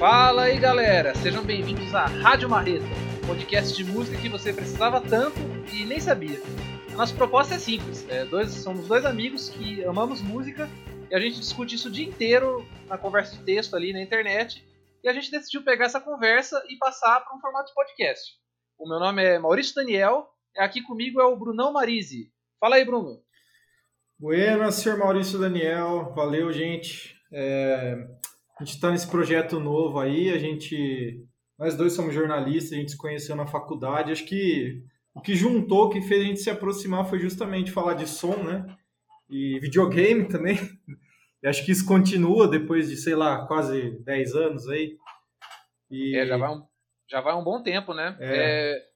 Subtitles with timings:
[0.00, 2.86] Fala aí galera, sejam bem-vindos à Rádio Marreta,
[3.26, 5.38] podcast de música que você precisava tanto
[5.74, 6.40] e nem sabia.
[6.90, 10.66] A nossa proposta é simples, é, dois, somos dois amigos que amamos música
[11.10, 14.66] e a gente discute isso o dia inteiro na conversa de texto ali na internet
[15.04, 18.24] e a gente decidiu pegar essa conversa e passar para um formato de podcast.
[18.78, 22.32] O meu nome é Maurício Daniel, aqui comigo é o Brunão Marise.
[22.58, 23.20] Fala aí, Bruno.
[24.18, 26.14] Buenas, senhor Maurício Daniel.
[26.16, 27.14] Valeu, gente.
[27.30, 28.08] É,
[28.60, 30.30] a gente está nesse projeto novo aí.
[30.30, 31.24] A gente,
[31.58, 34.12] nós dois somos jornalistas, a gente se conheceu na faculdade.
[34.12, 37.94] Acho que o que juntou, o que fez a gente se aproximar foi justamente falar
[37.94, 38.66] de som, né?
[39.30, 40.58] E videogame também.
[41.42, 44.98] E acho que isso continua depois de, sei lá, quase 10 anos aí.
[45.90, 46.14] E...
[46.14, 46.62] É, já vai, um,
[47.10, 48.14] já vai um bom tempo, né?
[48.20, 48.74] É.
[48.74, 48.89] É,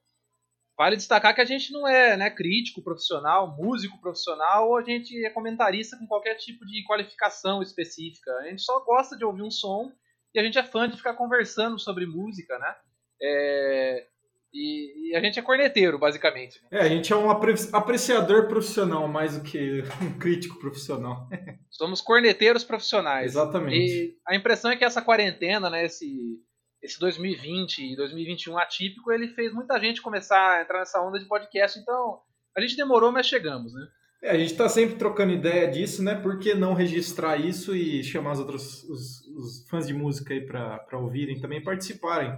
[0.77, 5.25] vale destacar que a gente não é né, crítico profissional, músico profissional, ou a gente
[5.25, 8.31] é comentarista com qualquer tipo de qualificação específica.
[8.39, 9.91] A gente só gosta de ouvir um som
[10.33, 12.75] e a gente é fã de ficar conversando sobre música, né?
[13.21, 14.05] É,
[14.53, 16.61] e, e, a gente é corneteiro, basicamente.
[16.71, 21.27] É, a gente é um apreciador profissional mais do que um crítico profissional.
[21.69, 23.31] Somos corneteiros profissionais.
[23.33, 23.77] Exatamente.
[23.77, 26.39] E a impressão é que essa quarentena, né, esse,
[26.85, 31.25] esse 2020 e 2021 atípico, ele fez muita gente começar a entrar nessa onda de
[31.25, 31.79] podcast.
[31.79, 32.21] Então,
[32.55, 33.87] a gente demorou, mas chegamos, né?
[34.21, 36.15] É, a gente está sempre trocando ideia disso, né?
[36.15, 40.45] Por que não registrar isso e chamar os outros os, os fãs de música aí
[40.45, 42.35] para ouvirem também participarem?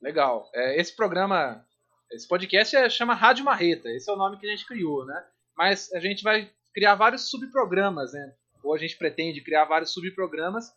[0.00, 0.48] Legal.
[0.54, 1.64] É, esse programa,
[2.12, 3.88] esse podcast é, chama Rádio Marreta.
[3.90, 5.24] Esse é o nome que a gente criou, né?
[5.56, 8.32] Mas a gente vai criar vários subprogramas, né?
[8.62, 10.72] Ou a gente pretende criar vários subprogramas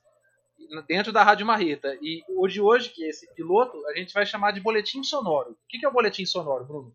[0.88, 1.97] dentro da Rádio Marreta.
[2.02, 5.52] E hoje, hoje, que é esse piloto, a gente vai chamar de boletim sonoro.
[5.52, 6.94] O que é o boletim sonoro, Bruno?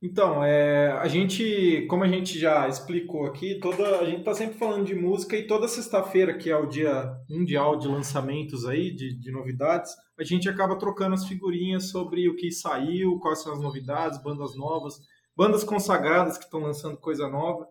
[0.00, 4.56] Então, é, a gente, como a gente já explicou aqui, toda, a gente está sempre
[4.56, 9.18] falando de música e toda sexta-feira, que é o dia mundial de lançamentos aí, de,
[9.18, 13.60] de novidades, a gente acaba trocando as figurinhas sobre o que saiu, quais são as
[13.60, 15.00] novidades, bandas novas,
[15.36, 17.66] bandas consagradas que estão lançando coisa nova.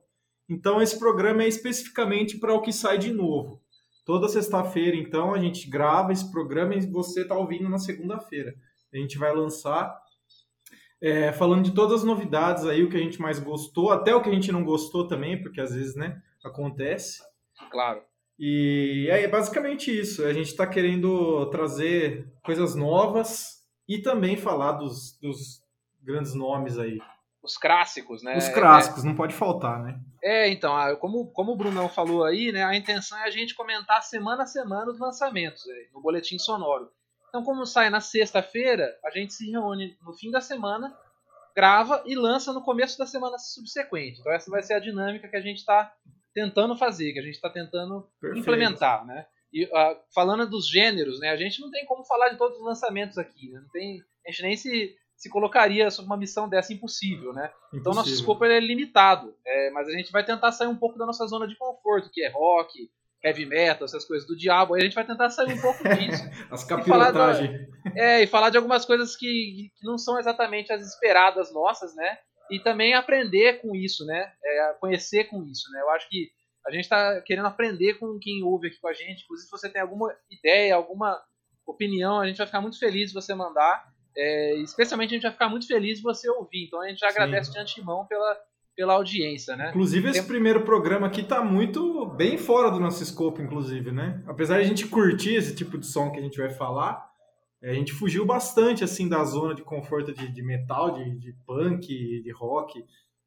[0.49, 3.61] Então esse programa é especificamente para o que sai de novo.
[4.07, 8.55] Toda sexta-feira, então, a gente grava esse programa e você está ouvindo na segunda-feira.
[8.93, 10.01] A gente vai lançar
[11.01, 14.21] é, falando de todas as novidades aí, o que a gente mais gostou, até o
[14.21, 17.21] que a gente não gostou também, porque às vezes, né, acontece.
[17.69, 18.01] Claro.
[18.39, 20.23] E é basicamente isso.
[20.23, 25.61] A gente está querendo trazer coisas novas e também falar dos, dos
[26.01, 27.01] grandes nomes aí.
[27.43, 28.37] Os clássicos, né?
[28.37, 29.99] Os clássicos, é, não pode faltar, né?
[30.21, 34.01] É, então, como, como o Brunão falou aí, né, a intenção é a gente comentar
[34.03, 36.91] semana a semana os lançamentos é, no boletim sonoro.
[37.29, 40.97] Então, como sai na sexta-feira, a gente se reúne no fim da semana,
[41.55, 44.19] grava e lança no começo da semana subsequente.
[44.19, 45.93] Então, essa vai ser a dinâmica que a gente está
[46.33, 48.41] tentando fazer, que a gente está tentando Perfeito.
[48.41, 49.25] implementar, né?
[49.51, 51.29] E uh, falando dos gêneros, né?
[51.29, 53.59] A gente não tem como falar de todos os lançamentos aqui, né?
[53.59, 57.45] Não tem, a gente nem se, se colocaria sob uma missão dessa impossível, né?
[57.47, 57.79] Impossível.
[57.79, 61.05] Então nosso escopo é limitado, é, mas a gente vai tentar sair um pouco da
[61.05, 62.89] nossa zona de conforto, que é rock,
[63.23, 64.75] heavy metal, essas coisas do diabo.
[64.75, 66.23] Aí a gente vai tentar sair um pouco disso.
[66.51, 67.67] as capirotagens.
[67.95, 72.17] É, e falar de algumas coisas que, que não são exatamente as esperadas nossas, né?
[72.49, 74.31] e também aprender com isso, né?
[74.43, 75.81] É, conhecer com isso, né?
[75.81, 76.29] Eu acho que
[76.65, 79.23] a gente está querendo aprender com quem ouve aqui com a gente.
[79.23, 81.21] Inclusive, se você tem alguma ideia, alguma
[81.65, 83.85] opinião, a gente vai ficar muito feliz de você mandar.
[84.17, 86.65] É, especialmente a gente vai ficar muito feliz de você ouvir.
[86.65, 87.13] Então a gente já Sim.
[87.13, 88.37] agradece de antemão pela,
[88.75, 89.69] pela audiência, né?
[89.69, 90.27] Inclusive, esse Tem...
[90.27, 94.23] primeiro programa aqui está muito bem fora do nosso escopo, inclusive, né?
[94.27, 97.07] Apesar de a gente curtir esse tipo de som que a gente vai falar,
[97.63, 101.87] a gente fugiu bastante assim da zona de conforto de, de metal, de, de, punk,
[101.87, 102.83] de rock.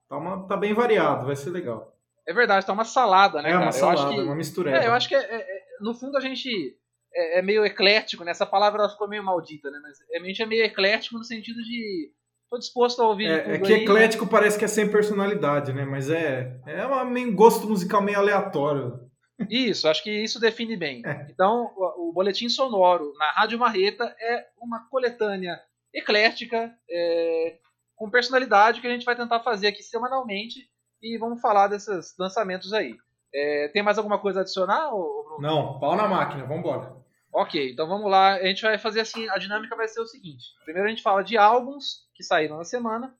[0.08, 1.96] Tá, uma, tá bem variado, vai ser legal.
[2.26, 3.48] É verdade, tá uma salada, né?
[3.48, 3.64] É cara?
[3.64, 4.70] uma salada, que, uma mistura.
[4.70, 6.76] É, eu acho que é, é, é, no fundo a gente
[7.14, 8.30] é, é, meio eclético, né?
[8.30, 9.78] Essa palavra ficou meio maldita, né?
[9.82, 12.10] Mas a gente é meio eclético no sentido de
[12.50, 13.30] tô disposto a ouvir.
[13.30, 14.30] É, é que aí, eclético né?
[14.30, 15.84] parece que é sem personalidade, né?
[15.84, 19.08] Mas é, é um gosto musical meio aleatório.
[19.48, 21.02] Isso, acho que isso define bem.
[21.06, 21.26] É.
[21.30, 25.58] Então, o, o Boletim Sonoro na Rádio Marreta é uma coletânea
[25.94, 27.56] eclética, é,
[27.96, 30.68] com personalidade, que a gente vai tentar fazer aqui semanalmente
[31.02, 32.94] e vamos falar desses lançamentos aí.
[33.32, 35.38] É, tem mais alguma coisa a adicionar, Bruno?
[35.40, 36.99] Não, pau na máquina, vamos embora.
[37.32, 38.34] Ok, então vamos lá.
[38.34, 40.46] A gente vai fazer assim, a dinâmica vai ser o seguinte.
[40.64, 43.14] Primeiro a gente fala de álbuns que saíram na semana,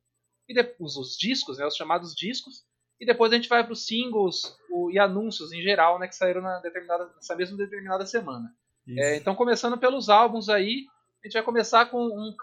[0.49, 2.65] e depois os discos, né, os chamados discos,
[3.01, 6.15] e depois a gente vai para os singles o, e anúncios em geral, né, que
[6.15, 8.53] saíram na determinada, nessa mesma determinada semana.
[8.89, 10.87] É, então, começando pelos álbuns aí,
[11.23, 12.35] a gente vai começar com um,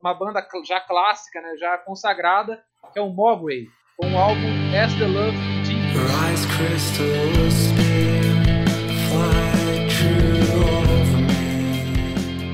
[0.00, 2.62] uma banda já clássica, né, já consagrada,
[2.92, 5.92] que é o Mogwai, com o álbum As the Love Continues.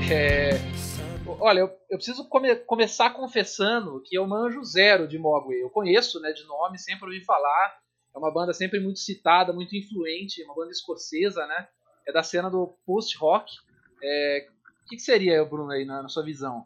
[0.09, 0.51] É,
[1.39, 5.61] olha, eu, eu preciso come, começar confessando que eu manjo zero de Mogwai.
[5.61, 7.77] Eu conheço né, de nome, sempre ouvi falar.
[8.15, 11.67] É uma banda sempre muito citada, muito influente, uma banda escocesa, né?
[12.07, 13.51] É da cena do post-rock.
[14.01, 14.47] É,
[14.85, 16.65] o que, que, seria, Bruno, aí, na, na sua visão?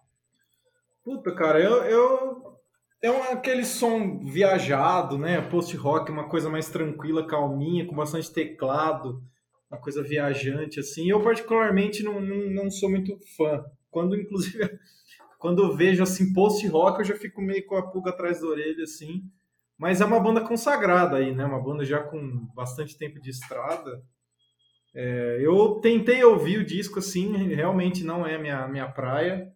[1.03, 2.59] Puta, cara, eu, eu
[3.01, 5.41] é um, aquele som viajado, né?
[5.41, 9.23] Post-rock, uma coisa mais tranquila, calminha, com bastante teclado,
[9.71, 11.09] uma coisa viajante, assim.
[11.09, 13.63] Eu, particularmente, não, não, não sou muito fã.
[13.89, 14.59] Quando, inclusive,
[15.39, 18.83] quando eu vejo, assim, post-rock, eu já fico meio com a pulga atrás da orelha,
[18.83, 19.21] assim.
[19.77, 21.45] Mas é uma banda consagrada aí, né?
[21.45, 24.03] Uma banda já com bastante tempo de estrada.
[24.93, 29.51] É, eu tentei ouvir o disco, assim, realmente não é minha, minha praia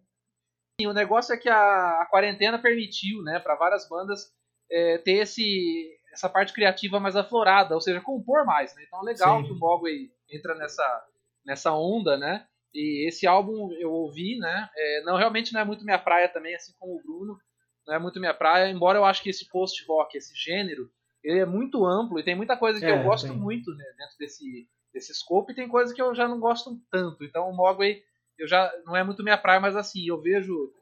[0.84, 4.30] o negócio é que a, a quarentena permitiu, né, para várias bandas
[4.70, 8.74] é, ter esse, essa parte criativa mais aflorada, ou seja, compor mais.
[8.74, 8.84] Né?
[8.86, 9.46] Então, é legal Sim.
[9.46, 11.04] que o Mogwai entra nessa,
[11.44, 12.46] nessa onda, né?
[12.74, 14.68] E esse álbum eu ouvi, né?
[14.74, 17.38] É, não realmente não é muito minha praia também, assim como o Bruno,
[17.86, 18.70] não é muito minha praia.
[18.70, 20.90] Embora eu acho que esse post rock, esse gênero,
[21.22, 23.36] ele é muito amplo e tem muita coisa que é, eu gosto tem.
[23.36, 27.22] muito né, dentro desse desse scope e tem coisa que eu já não gosto tanto.
[27.22, 28.00] Então o Mogwai
[28.38, 30.72] eu já não é muito minha praia, mas assim, eu vejo,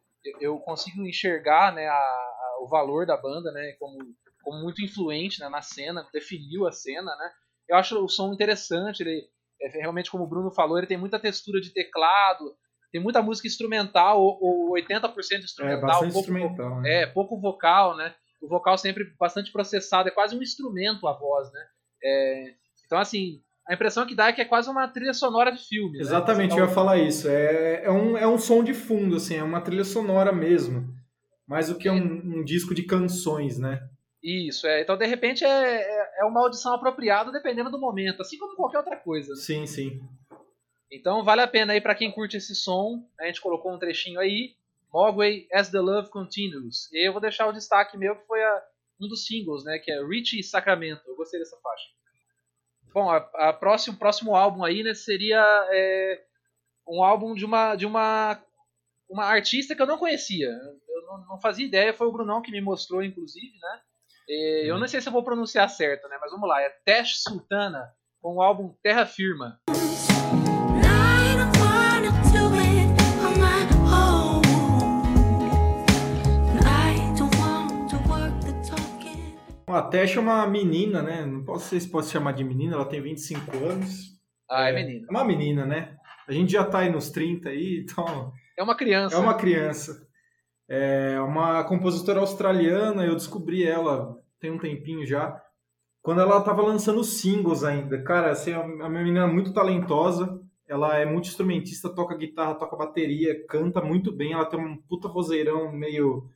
[0.40, 3.98] eu consigo enxergar né, a, a, o valor da banda, né, como,
[4.44, 7.30] como muito influente né, na cena, definiu a cena, né.
[7.68, 9.26] Eu acho o som interessante, ele
[9.60, 12.54] é, realmente como o Bruno falou, ele tem muita textura de teclado,
[12.92, 17.02] tem muita música instrumental, ou, ou 80% instrumental, é, pouco, instrumental né?
[17.02, 18.14] é, pouco vocal, né?
[18.42, 21.60] O vocal sempre bastante processado, é quase um instrumento a voz, né?
[22.04, 22.54] É,
[22.84, 25.96] então assim, a impressão que dá é que é quase uma trilha sonora de filme.
[25.96, 26.00] Né?
[26.02, 26.60] Exatamente, né?
[26.60, 27.28] eu ia falar isso.
[27.28, 30.94] É, é, um, é um som de fundo, assim, é uma trilha sonora mesmo.
[31.48, 33.80] Mais do que um, um disco de canções, né?
[34.24, 34.80] Isso, é.
[34.80, 38.78] Então, de repente, é, é, é uma audição apropriada dependendo do momento, assim como qualquer
[38.78, 39.34] outra coisa.
[39.34, 39.36] Né?
[39.36, 40.00] Sim, sim.
[40.90, 43.06] Então, vale a pena aí para quem curte esse som.
[43.20, 44.56] A gente colocou um trechinho aí.
[44.90, 46.90] Mogwai As the Love Continues.
[46.90, 48.62] E eu vou deixar o destaque meu, que foi a,
[48.98, 49.78] um dos singles, né?
[49.78, 51.02] Que é Richie Sacramento.
[51.06, 51.84] Eu gostei dessa faixa.
[52.94, 56.24] Bom, a, a próximo, próximo álbum aí, né, seria é,
[56.88, 58.40] um álbum de uma de uma
[59.10, 60.48] uma artista que eu não conhecia.
[60.48, 63.80] Eu não, não fazia ideia, foi o Brunão que me mostrou, inclusive, né?
[64.28, 66.16] E, eu não sei se eu vou pronunciar certo, né?
[66.20, 67.92] Mas vamos lá, é Tesh Sultana
[68.22, 69.58] com o álbum Terra Firma.
[79.66, 81.26] A Tesh é uma menina, né?
[81.26, 84.14] Não posso sei se pode chamar de menina, ela tem 25 anos.
[84.48, 85.06] Ah, é, é menina.
[85.08, 85.96] É uma menina, né?
[86.28, 88.32] A gente já tá aí nos 30 aí, então.
[88.56, 89.16] É uma criança.
[89.16, 90.06] É uma criança.
[90.68, 95.40] É uma compositora australiana, eu descobri ela tem um tempinho já.
[96.02, 98.02] Quando ela tava lançando singles ainda.
[98.02, 100.38] Cara, assim, é uma menina muito talentosa.
[100.66, 104.32] Ela é multi-instrumentista, toca guitarra, toca bateria, canta muito bem.
[104.32, 106.28] Ela tem um puta vozeirão meio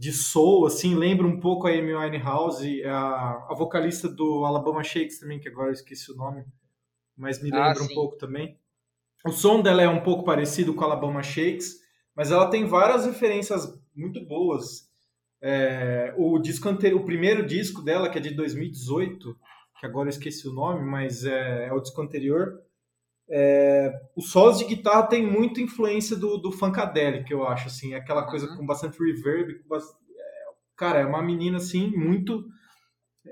[0.00, 5.18] de soul, assim, lembra um pouco a Amy Winehouse, a, a vocalista do Alabama Shakes
[5.18, 6.42] também, que agora eu esqueci o nome,
[7.14, 8.58] mas me ah, lembra ah, um pouco também.
[9.26, 11.80] O som dela é um pouco parecido com a Alabama Shakes,
[12.20, 14.86] mas ela tem várias referências muito boas.
[15.40, 19.34] É, o disco anterior, o primeiro disco dela, que é de 2018,
[19.80, 22.60] que agora eu esqueci o nome, mas é, é o disco anterior,
[23.26, 28.26] é, os solos de guitarra tem muita influência do, do funkadelic, eu acho, assim, aquela
[28.26, 28.58] coisa uhum.
[28.58, 30.44] com bastante reverb, com bastante, é,
[30.76, 32.46] cara, é uma menina, assim, muito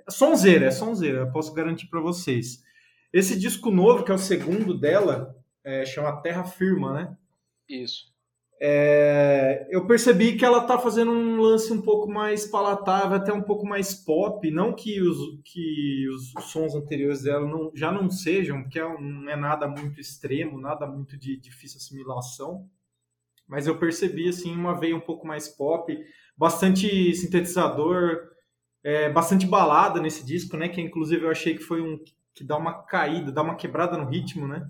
[0.09, 2.63] sonzeira, é sonzeira, eu posso garantir para vocês.
[3.13, 7.15] Esse disco novo, que é o segundo dela, é, chama Terra Firma, né?
[7.69, 8.17] Isso
[8.61, 13.43] é, eu percebi que ela está fazendo um lance um pouco mais palatável, até um
[13.43, 14.51] pouco mais pop.
[14.51, 19.31] Não que os, que os sons anteriores dela não, já não sejam, porque é não
[19.31, 22.69] é nada muito extremo, nada muito de difícil assimilação.
[23.47, 25.97] Mas eu percebi assim uma veia um pouco mais pop,
[26.37, 28.19] bastante sintetizador,
[28.83, 30.69] é, bastante balada nesse disco, né?
[30.69, 31.99] Que inclusive eu achei que foi um
[32.35, 34.69] que dá uma caída, dá uma quebrada no ritmo, né?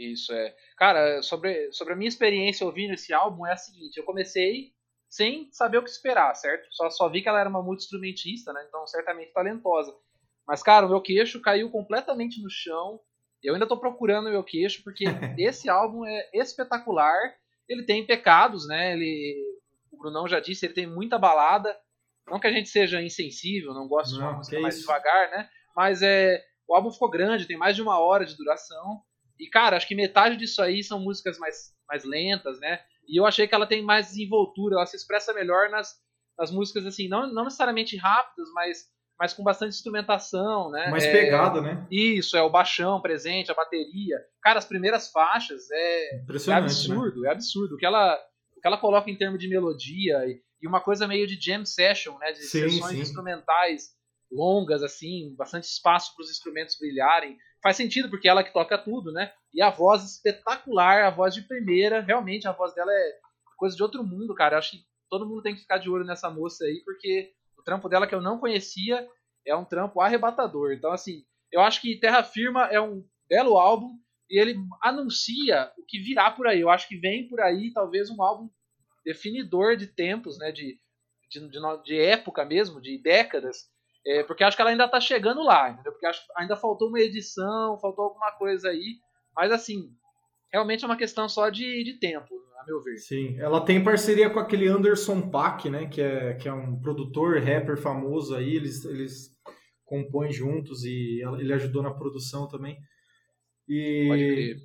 [0.00, 0.56] Isso é.
[0.78, 4.72] Cara, sobre, sobre a minha experiência ouvindo esse álbum é a seguinte: eu comecei
[5.10, 6.68] sem saber o que esperar, certo?
[6.70, 8.64] Só, só vi que ela era uma multi-instrumentista, né?
[8.66, 9.94] Então, certamente talentosa.
[10.46, 12.98] Mas, cara, o meu queixo caiu completamente no chão.
[13.42, 15.04] Eu ainda tô procurando o meu queixo, porque
[15.38, 17.18] esse álbum é espetacular.
[17.68, 18.94] Ele tem pecados, né?
[18.94, 19.36] Ele,
[19.92, 21.76] o Brunão já disse, ele tem muita balada.
[22.26, 25.48] Não que a gente seja insensível, não goste de uma música mais devagar, né?
[25.74, 29.02] Mas é, o álbum ficou grande, tem mais de uma hora de duração.
[29.40, 32.80] E, cara, acho que metade disso aí são músicas mais, mais lentas, né?
[33.08, 35.94] E eu achei que ela tem mais desenvoltura, ela se expressa melhor nas,
[36.38, 38.88] nas músicas, assim, não, não necessariamente rápidas, mas
[39.20, 40.88] mas com bastante instrumentação, né?
[40.88, 41.86] Mais é, pegada, né?
[41.90, 44.16] Isso, é o baixão presente, a bateria.
[44.42, 47.28] Cara, as primeiras faixas é, é absurdo, né?
[47.28, 47.74] é absurdo.
[47.74, 48.18] O que ela,
[48.56, 51.66] o que ela coloca em termos de melodia e, e uma coisa meio de jam
[51.66, 52.32] session, né?
[52.32, 53.00] De sim, sessões sim.
[53.00, 53.90] instrumentais
[54.32, 57.36] longas, assim, bastante espaço para os instrumentos brilharem.
[57.62, 59.32] Faz sentido, porque ela que toca tudo, né?
[59.52, 63.18] E a voz espetacular, a voz de primeira, realmente a voz dela é
[63.56, 64.56] coisa de outro mundo, cara.
[64.56, 67.88] Acho que todo mundo tem que ficar de olho nessa moça aí, porque o trampo
[67.88, 69.06] dela que eu não conhecia
[69.46, 70.72] é um trampo arrebatador.
[70.72, 73.90] Então, assim, eu acho que Terra Firma é um belo álbum
[74.30, 76.60] e ele anuncia o que virá por aí.
[76.60, 78.48] Eu acho que vem por aí talvez um álbum
[79.04, 80.50] definidor de tempos, né?
[80.52, 80.78] De,
[81.30, 83.68] de, de, de época mesmo, de décadas.
[84.06, 85.92] É, porque acho que ela ainda está chegando lá, entendeu?
[85.92, 88.98] Porque acho ainda faltou uma edição, faltou alguma coisa aí.
[89.36, 89.90] Mas assim,
[90.52, 92.98] realmente é uma questão só de, de tempo a meu ver.
[92.98, 97.38] Sim, ela tem parceria com aquele Anderson Paak, né, que é, que é um produtor,
[97.38, 99.30] rapper famoso aí, eles, eles
[99.84, 102.78] compõem juntos e ele ajudou na produção também.
[103.68, 104.56] E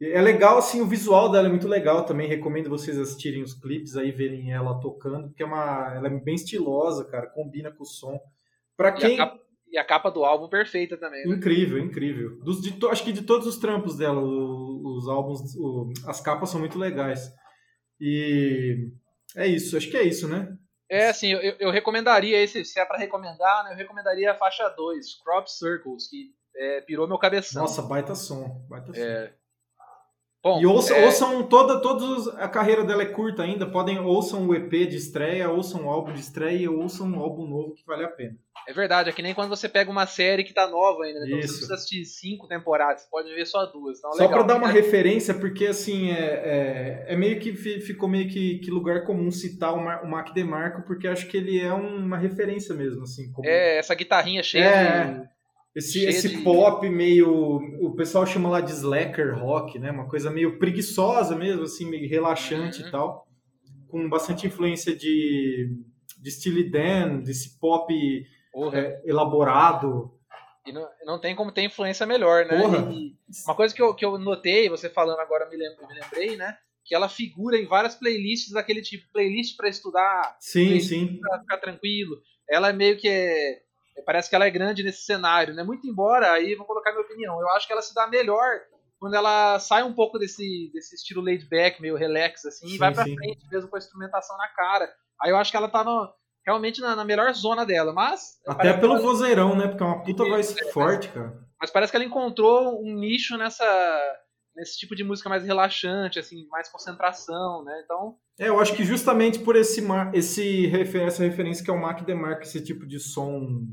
[0.00, 3.96] é legal, assim, o visual dela é muito legal também, recomendo vocês assistirem os clipes
[3.96, 7.86] aí, verem ela tocando, porque é uma, ela é bem estilosa, cara, combina com o
[7.86, 8.18] som.
[8.80, 9.10] Para quem...
[9.10, 9.40] E a, capa,
[9.72, 11.26] e a, capa, do álbum perfeita também.
[11.26, 11.36] Né?
[11.36, 12.40] Incrível, incrível.
[12.42, 15.42] Dos, de, acho que de todos os trampos dela, os, os álbuns,
[16.06, 17.30] as capas são muito legais.
[18.00, 18.90] E
[19.36, 20.56] é isso, acho que é isso, né?
[20.88, 24.66] É, assim, eu, eu recomendaria esse, se é para recomendar, né, eu recomendaria a faixa
[24.70, 27.60] 2, Crop Circles, que é, pirou meu cabeção.
[27.60, 29.00] Nossa, baita som, baita som.
[29.00, 29.34] É.
[30.42, 31.04] Bom, e ouçam, é...
[31.04, 35.50] ouçam toda, todos, a carreira dela é curta ainda, podem ouçam o EP de estreia,
[35.50, 38.36] ouçam o álbum de estreia, ouçam um álbum novo que vale a pena.
[38.66, 41.26] É verdade, é que nem quando você pega uma série que tá nova ainda, né?
[41.26, 43.98] então você precisa assistir cinco temporadas, você pode ver só duas.
[43.98, 48.28] Então, só para dar uma referência, porque assim, é, é, é, meio que ficou meio
[48.28, 51.72] que, que lugar comum citar o, Mar, o Mac DeMarco, porque acho que ele é
[51.72, 53.30] uma referência mesmo, assim.
[53.32, 53.46] Como...
[53.46, 55.28] É, essa guitarrinha cheia é, de...
[55.74, 56.42] Esse, esse de...
[56.42, 57.56] pop meio.
[57.80, 59.90] O pessoal chama lá de slacker rock, né?
[59.90, 62.88] Uma coisa meio preguiçosa mesmo, assim, meio relaxante uhum.
[62.88, 63.28] e tal.
[63.88, 65.76] Com bastante influência de,
[66.18, 67.92] de Steely Dan, desse pop
[68.72, 70.12] é, elaborado.
[70.66, 72.60] E não, não tem como ter influência melhor, né?
[73.44, 76.56] Uma coisa que eu, que eu notei, você falando agora me, me lembrei, né?
[76.84, 81.58] Que ela figura em várias playlists daquele tipo, playlist para estudar, sim, sim, para ficar
[81.58, 82.16] tranquilo.
[82.48, 83.62] Ela é meio que é,
[84.04, 85.62] parece que ela é grande nesse cenário, né?
[85.62, 88.60] Muito embora, aí vou colocar minha opinião, eu acho que ela se dá melhor
[88.98, 92.78] quando ela sai um pouco desse, desse estilo laid back, meio relax, assim, sim, e
[92.78, 93.16] vai pra sim.
[93.16, 94.92] frente, mesmo com a instrumentação na cara.
[95.22, 96.12] Aí eu acho que ela tá no,
[96.44, 98.38] realmente na, na, melhor zona dela, mas...
[98.46, 99.02] Até pelo ela...
[99.02, 99.68] vozeirão, né?
[99.68, 101.32] Porque é uma puta voz forte, cara.
[101.58, 103.64] Mas parece que ela encontrou um nicho nessa
[104.54, 107.82] nesse tipo de música mais relaxante, assim, mais concentração, né?
[107.84, 108.16] Então.
[108.38, 112.42] É, eu acho que justamente por esse, esse essa referência que é o Mac demarca
[112.42, 113.66] esse tipo de som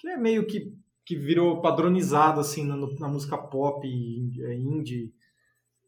[0.00, 0.72] que é meio que,
[1.04, 5.12] que virou padronizado assim na, na música pop é, indie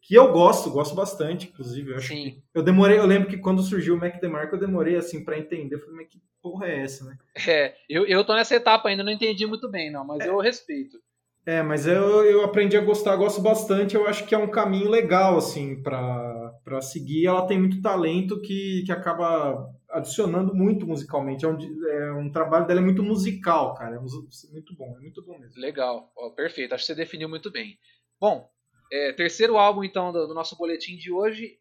[0.03, 1.91] que eu gosto, gosto bastante, inclusive.
[1.91, 2.31] Eu, acho Sim.
[2.31, 5.39] Que, eu demorei, eu lembro que quando surgiu o Mac DeMarco, eu demorei assim para
[5.39, 5.75] entender.
[5.75, 7.17] Eu falei, mas que porra é essa, né?
[7.47, 10.27] É, eu, eu tô nessa etapa ainda, não entendi muito bem, não, mas é.
[10.27, 10.97] eu respeito.
[11.45, 13.95] É, mas eu, eu aprendi a gostar, gosto bastante.
[13.95, 17.27] Eu acho que é um caminho legal, assim, para seguir.
[17.27, 21.45] Ela tem muito talento que, que acaba adicionando muito musicalmente.
[21.45, 21.57] É um,
[21.87, 23.95] é um trabalho dela é muito musical, cara.
[23.95, 25.61] É muito bom, é muito bom mesmo.
[25.61, 26.73] Legal, oh, perfeito.
[26.73, 27.77] Acho que você definiu muito bem.
[28.19, 28.49] Bom,
[28.91, 31.57] é, terceiro álbum, então, do, do, nosso boletim de hoje.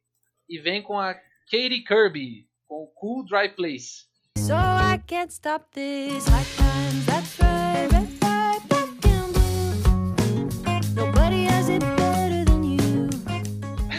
[0.49, 1.15] E vem com a
[1.51, 4.07] Katie Kirby, com Cool Dry Place.
[4.39, 6.25] So I can't stop this
[7.07, 7.53] that's right.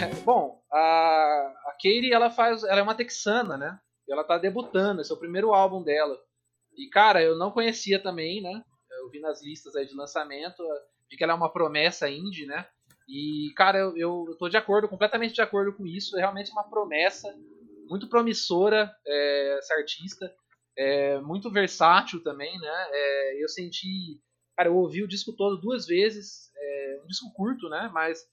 [0.25, 3.77] Bom, a, a Katie, ela faz, ela é uma texana, né?
[4.09, 6.19] Ela tá debutando, esse é o primeiro álbum dela.
[6.75, 8.63] E cara, eu não conhecia também, né?
[9.01, 10.63] Eu vi nas listas aí de lançamento,
[11.09, 12.67] de que ela é uma promessa indie, né?
[13.07, 16.17] E cara, eu, eu tô de acordo, completamente de acordo com isso.
[16.17, 17.33] É realmente uma promessa
[17.89, 20.33] muito promissora é, essa artista,
[20.77, 22.87] é, muito versátil também, né?
[22.91, 24.19] É, eu senti,
[24.57, 27.89] cara, eu ouvi o disco todo duas vezes, é, um disco curto, né?
[27.93, 28.25] Mas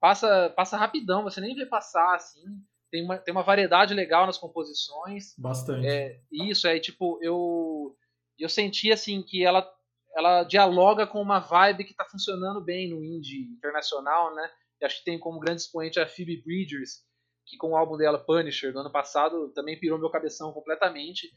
[0.00, 2.44] passa, passa rapidão, você nem vê passar assim.
[2.90, 5.34] Tem uma, tem uma variedade legal nas composições.
[5.38, 5.86] Bastante.
[5.86, 7.96] É, isso, é tipo, eu,
[8.38, 9.68] eu senti assim que ela,
[10.16, 14.50] ela dialoga com uma vibe que está funcionando bem no indie internacional, né?
[14.82, 17.02] Acho que tem como grande expoente a Phoebe Bridgers,
[17.46, 21.28] que com o álbum dela Punisher do ano passado também pirou meu cabeção completamente.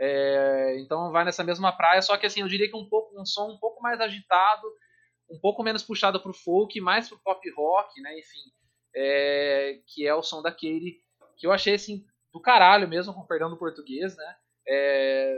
[0.00, 3.26] É, então vai nessa mesma praia, só que assim, eu diria que um pouco um
[3.26, 4.66] som um pouco mais agitado,
[5.30, 8.18] um pouco menos puxado para o folk, mais para o pop rock, né?
[8.18, 8.40] Enfim,
[8.94, 10.98] é, que é o som da Katie,
[11.36, 14.34] que eu achei assim do caralho mesmo, com perdão do português, né?
[14.68, 15.34] É,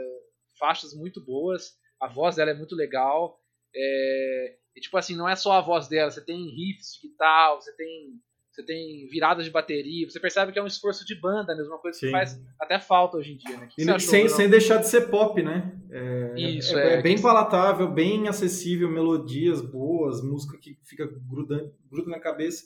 [0.59, 1.73] faixas muito boas.
[1.99, 3.39] a voz dela é muito legal.
[3.73, 7.55] É, e, tipo assim, não é só a voz dela, você tem riffs de guitarra,
[7.55, 8.19] você tem
[8.51, 11.79] você tem viradas de bateria, você percebe que é um esforço de banda mesmo, uma
[11.79, 12.07] coisa Sim.
[12.07, 13.69] que faz até falta hoje em dia, né?
[13.77, 15.71] E sem, sem deixar de ser pop, né?
[15.89, 21.73] É, Isso, é, é, é bem palatável, bem acessível, melodias boas, música que fica grudando,
[21.89, 22.65] gruda na cabeça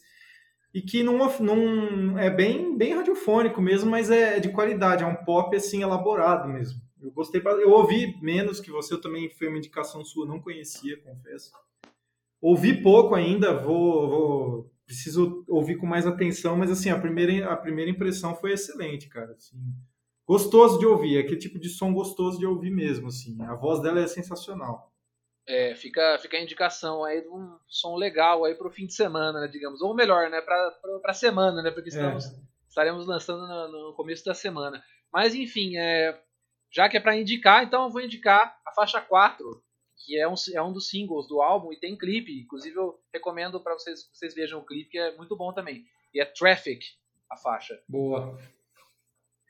[0.76, 5.16] e que não, não é bem, bem radiofônico mesmo, mas é de qualidade, é um
[5.16, 6.82] pop assim elaborado mesmo.
[7.02, 10.98] Eu gostei, eu ouvi menos que você, eu também foi uma indicação sua, não conhecia,
[10.98, 11.54] confesso.
[12.42, 17.56] Ouvi pouco ainda, vou, vou preciso ouvir com mais atenção, mas assim, a primeira, a
[17.56, 19.32] primeira impressão foi excelente, cara.
[19.32, 19.56] Assim,
[20.28, 23.42] gostoso de ouvir, é aquele tipo de som gostoso de ouvir mesmo, assim.
[23.44, 24.92] A voz dela é sensacional.
[25.48, 29.42] É, fica, fica a indicação aí de um som legal aí pro fim de semana,
[29.42, 29.82] né, digamos.
[29.82, 32.36] Ou melhor, né, pra, pra, pra semana, né, porque estamos, é.
[32.68, 34.84] estaremos lançando no, no, começo da semana.
[35.14, 36.20] Mas, enfim, é,
[36.72, 39.64] já que é para indicar, então eu vou indicar a faixa 4,
[40.04, 42.42] que é um, é um dos singles do álbum e tem clipe.
[42.42, 45.86] Inclusive, eu recomendo para vocês vocês vejam o clipe, que é muito bom também.
[46.14, 46.84] E é Traffic,
[47.30, 47.80] a faixa.
[47.88, 48.38] Boa.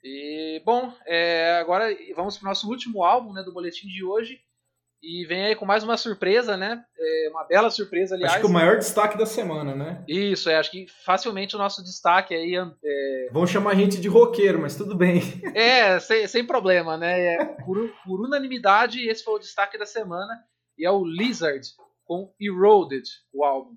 [0.03, 4.44] E, bom, é, agora vamos para o nosso último álbum né, do boletim de hoje.
[5.05, 6.83] E vem aí com mais uma surpresa, né?
[6.97, 8.33] É uma bela surpresa, aliás.
[8.33, 10.03] Acho que o maior destaque da semana, né?
[10.07, 10.55] Isso, é.
[10.55, 12.55] Acho que facilmente o nosso destaque aí.
[12.55, 13.29] É...
[13.31, 15.21] Vão chamar a gente de roqueiro, mas tudo bem.
[15.53, 17.35] É, sem, sem problema, né?
[17.35, 20.43] É, por, por unanimidade, esse foi o destaque da semana.
[20.77, 21.65] E é o Lizard
[22.03, 23.75] com Eroded, o álbum.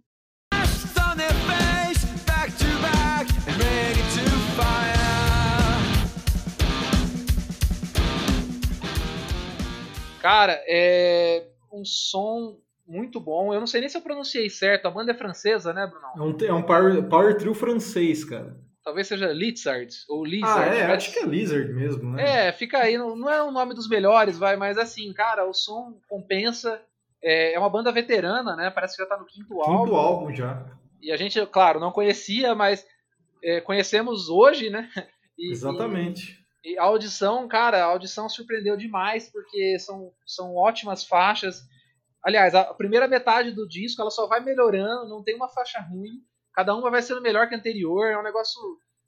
[10.21, 13.53] Cara, é um som muito bom.
[13.53, 14.87] Eu não sei nem se eu pronunciei certo.
[14.87, 16.07] A banda é francesa, né, Bruno?
[16.17, 18.57] É um, é um power, power trio francês, cara.
[18.83, 20.71] Talvez seja Lizard ou Lizard.
[20.71, 20.97] Ah, é, mas...
[20.97, 22.49] acho que é Lizard mesmo, né?
[22.49, 22.97] É, fica aí.
[22.97, 26.81] Não, não é o nome dos melhores, vai, mas assim, cara, o som compensa.
[27.23, 28.71] É, é uma banda veterana, né?
[28.71, 29.85] Parece que já tá no quinto, quinto álbum.
[29.85, 30.65] Quinto álbum já.
[31.02, 32.87] E a gente, claro, não conhecia, mas
[33.43, 34.89] é, conhecemos hoje, né?
[35.41, 36.33] E, Exatamente.
[36.33, 41.63] E a audição, cara, a audição surpreendeu demais, porque são, são ótimas faixas.
[42.23, 46.23] Aliás, a primeira metade do disco ela só vai melhorando, não tem uma faixa ruim.
[46.52, 48.07] Cada uma vai sendo melhor que a anterior.
[48.07, 48.61] É um negócio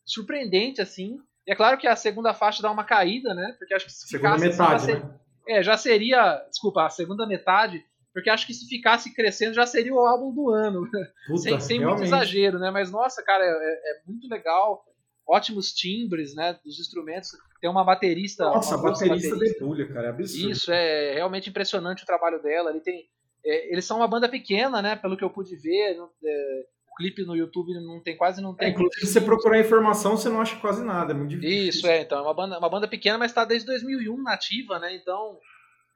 [0.05, 1.19] surpreendente, assim.
[1.47, 3.57] E é claro que a segunda faixa dá uma caída, né?
[3.59, 4.47] Porque acho que se segunda ficasse.
[4.47, 5.21] Metade, assim, né?
[5.49, 6.37] É, já seria.
[6.49, 7.85] Desculpa, a segunda metade.
[8.13, 10.83] Porque acho que se ficasse crescendo já seria o álbum do ano.
[11.27, 12.71] Puta, sem sem muito exagero, né?
[12.71, 14.85] Mas nossa, cara, é, é muito legal
[15.31, 17.31] ótimos timbres, né, dos instrumentos.
[17.61, 18.45] Tem uma baterista.
[18.45, 20.51] Nossa, uma baterista, baterista debulha, cara, é absurdo.
[20.51, 22.71] Isso, é realmente impressionante o trabalho dela.
[22.71, 23.07] Ele tem,
[23.45, 25.97] é, eles são uma banda pequena, né, pelo que eu pude ver.
[25.97, 28.69] É, o clipe no YouTube não tem quase não tem.
[28.69, 31.69] É, inclusive, se você procurar informação, você não acha quase nada, é muito difícil.
[31.69, 34.95] Isso, é, então, é uma banda, uma banda pequena, mas está desde 2001 nativa, né,
[34.95, 35.39] então...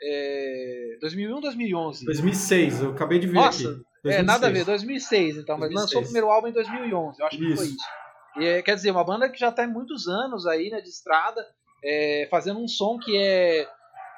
[0.02, 2.04] É, 2001 2011?
[2.04, 3.82] 2006, eu acabei de ver Nossa, aqui.
[4.02, 4.18] 2006.
[4.18, 5.60] É, nada a ver, 2006 então, 2006.
[5.60, 7.46] mas lançou o primeiro álbum em 2011, eu acho isso.
[7.46, 8.03] que foi isso.
[8.36, 11.46] E, quer dizer, uma banda que já está muitos anos aí, né, de estrada,
[11.82, 13.68] é, fazendo um som que é.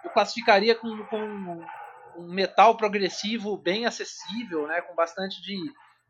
[0.04, 1.64] Eu classificaria com, com
[2.16, 5.56] um metal progressivo bem acessível, né, com bastante de.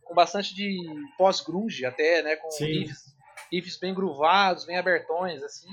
[0.05, 0.85] com bastante de
[1.17, 3.15] pós-grunge até, né, com riffs,
[3.51, 5.69] riffs bem groovados, bem abertões, assim.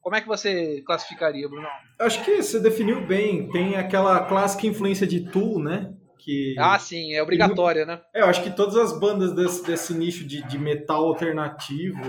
[0.00, 1.68] Como é que você classificaria, Bruno?
[1.98, 3.50] Acho que você definiu bem.
[3.50, 5.92] Tem aquela clássica influência de Tool, né?
[6.28, 6.54] Que.
[6.58, 8.02] Ah, sim, é obrigatória, né?
[8.14, 12.02] É, eu acho que todas as bandas desse, desse nicho de, de metal alternativo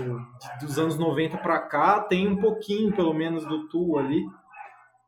[0.60, 4.22] de, dos anos 90 para cá tem um pouquinho, pelo menos, do Tool ali.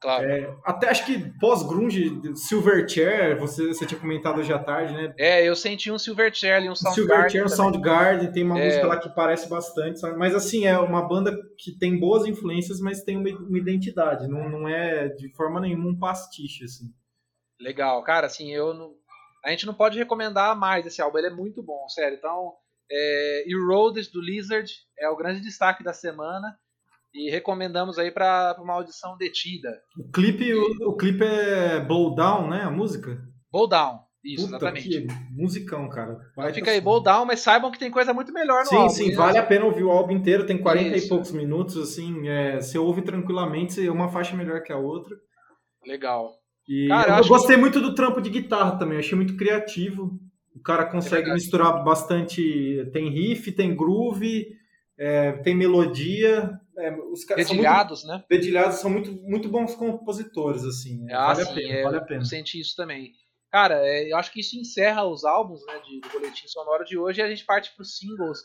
[0.00, 0.28] Claro.
[0.28, 5.14] É, até acho que pós-grunge, Silverchair, você, você tinha comentado hoje à tarde, né?
[5.16, 7.04] É, eu senti um Silverchair ali, um Soundgarden.
[7.04, 8.64] Silverchair, um Soundgarden, tem uma é...
[8.64, 10.18] música lá que parece bastante, sabe?
[10.18, 14.48] mas assim, é uma banda que tem boas influências, mas tem uma, uma identidade, não,
[14.48, 16.90] não é de forma nenhuma um pastiche, assim.
[17.62, 18.96] Legal, cara, assim, eu não,
[19.44, 22.16] a gente não pode recomendar mais esse álbum, ele é muito bom, sério.
[22.16, 22.52] Então,
[22.90, 26.56] é, Eroded do Lizard é o grande destaque da semana
[27.14, 29.70] e recomendamos aí para uma audição detida.
[29.98, 32.62] O clipe, o, o, clipe é Blow Down, né?
[32.62, 33.18] A música?
[33.50, 34.88] Blow Down, isso, Puta, exatamente.
[34.88, 36.18] Que musicão, cara.
[36.36, 38.88] Vai fica aí, Blow Down, mas saibam que tem coisa muito melhor no sim, álbum.
[38.88, 41.06] Sim, sim, vale a pena ouvir o álbum inteiro, tem 40 isso.
[41.06, 45.16] e poucos minutos, assim, é, você ouve tranquilamente, uma faixa melhor que a outra.
[45.84, 46.41] Legal.
[46.68, 47.60] E cara, eu, gostei que...
[47.60, 50.18] muito do trampo de guitarra também, achei muito criativo.
[50.54, 52.88] O cara consegue é misturar bastante.
[52.92, 54.56] Tem riff, tem groove,
[54.98, 56.60] é, tem melodia.
[56.76, 58.24] É, os Dedilhados, muito, né?
[58.30, 61.06] Dedilhados são muito, muito bons compositores, assim.
[61.10, 62.20] Ah, vale, sim, a pena, é, vale a pena.
[62.20, 63.12] Eu senti isso também.
[63.50, 66.96] Cara, é, eu acho que isso encerra os álbuns né, de, do Boletim Sonoro de
[66.96, 68.38] hoje e a gente parte para os singles,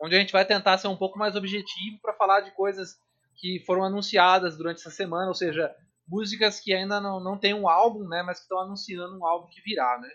[0.00, 2.96] onde a gente vai tentar ser um pouco mais objetivo para falar de coisas
[3.36, 5.74] que foram anunciadas durante essa semana, ou seja,
[6.12, 8.22] músicas que ainda não, não tem um álbum, né?
[8.22, 10.10] Mas que estão anunciando um álbum que virá, né?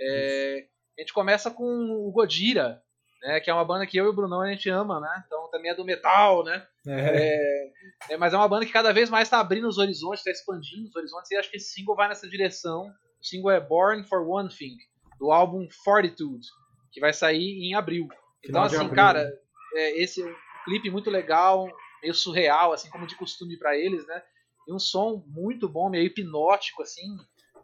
[0.00, 2.80] É, a gente começa com o Godira,
[3.20, 3.40] né?
[3.40, 5.24] Que é uma banda que eu e o Brunão a gente ama, né?
[5.26, 6.64] Então também é do metal, né?
[6.86, 7.72] É.
[8.10, 10.88] É, mas é uma banda que cada vez mais está abrindo os horizontes, está expandindo
[10.88, 12.88] os horizontes, e acho que esse single vai nessa direção.
[13.20, 14.76] O single é Born for One Thing,
[15.18, 16.46] do álbum Fortitude,
[16.92, 18.08] que vai sair em abril.
[18.44, 19.28] Então, assim, abril, cara,
[19.74, 20.34] é, esse é um
[20.64, 21.68] clipe muito legal,
[22.00, 24.22] meio surreal, assim como de costume para eles, né?
[24.66, 27.16] E um som muito bom, meio hipnótico, assim,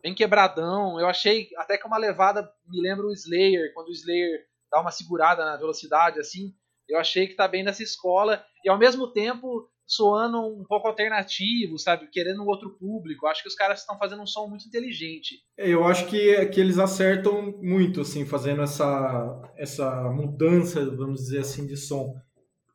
[0.03, 0.99] bem quebradão.
[0.99, 4.91] Eu achei até que uma levada me lembra o Slayer, quando o Slayer dá uma
[4.91, 6.55] segurada na velocidade, assim.
[6.89, 11.79] Eu achei que tá bem nessa escola e ao mesmo tempo soando um pouco alternativo,
[11.79, 12.09] sabe?
[12.09, 13.27] Querendo um outro público.
[13.27, 15.37] Acho que os caras estão fazendo um som muito inteligente.
[15.57, 21.39] É, eu acho que, que eles acertam muito, assim, fazendo essa, essa mudança, vamos dizer
[21.39, 22.15] assim, de som.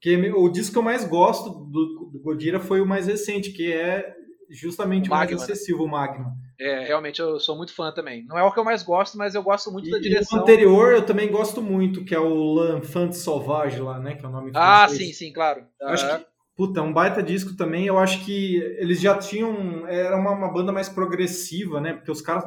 [0.01, 3.71] Porque o disco que eu mais gosto do, do Godira foi o mais recente, que
[3.71, 4.11] é
[4.49, 5.35] justamente o, o mais né?
[5.35, 6.33] acessível, o Magma.
[6.59, 8.25] É, realmente eu sou muito fã também.
[8.25, 10.39] Não é o que eu mais gosto, mas eu gosto muito e, da direção.
[10.39, 14.15] o anterior eu também gosto muito, que é o L'Enfant Sauvage lá, né?
[14.15, 15.67] Que é o nome Ah, sim, sim, claro.
[15.83, 17.85] Acho que, puta, é um baita disco também.
[17.85, 19.87] Eu acho que eles já tinham.
[19.87, 21.93] Era uma, uma banda mais progressiva, né?
[21.93, 22.43] Porque os caras,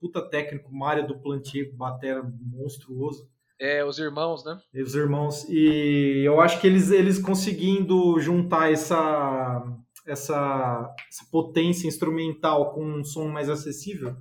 [0.00, 3.28] puta técnico, Mário do Plantier, batera monstruoso.
[3.58, 4.58] É, os irmãos, né?
[4.74, 5.44] Os irmãos.
[5.48, 9.62] E eu acho que eles, eles conseguindo juntar essa,
[10.06, 14.14] essa, essa potência instrumental com um som mais acessível,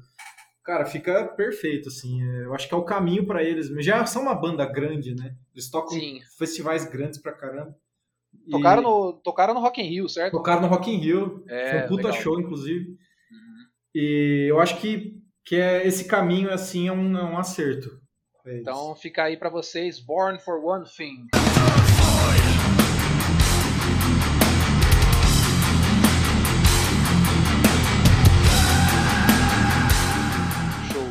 [0.63, 2.21] cara, fica perfeito, assim.
[2.43, 3.67] Eu acho que é o caminho para eles.
[3.83, 5.35] Já são uma banda grande, né?
[5.53, 6.19] Eles tocam Sim.
[6.37, 7.75] festivais grandes pra caramba.
[8.49, 8.85] Tocaram, e...
[8.85, 10.33] no, tocaram no Rock in Rio, certo?
[10.33, 11.43] Tocaram no Rock in Rio.
[11.47, 12.21] É, Foi um puta legal.
[12.21, 12.85] show, inclusive.
[12.85, 13.65] Uhum.
[13.95, 17.89] E eu acho que, que é, esse caminho, assim, é um, é um acerto.
[18.47, 21.29] É então fica aí para vocês, Born for One Thing.
[30.93, 31.07] Show.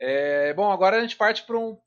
[0.00, 1.78] É, bom, agora a gente parte para um,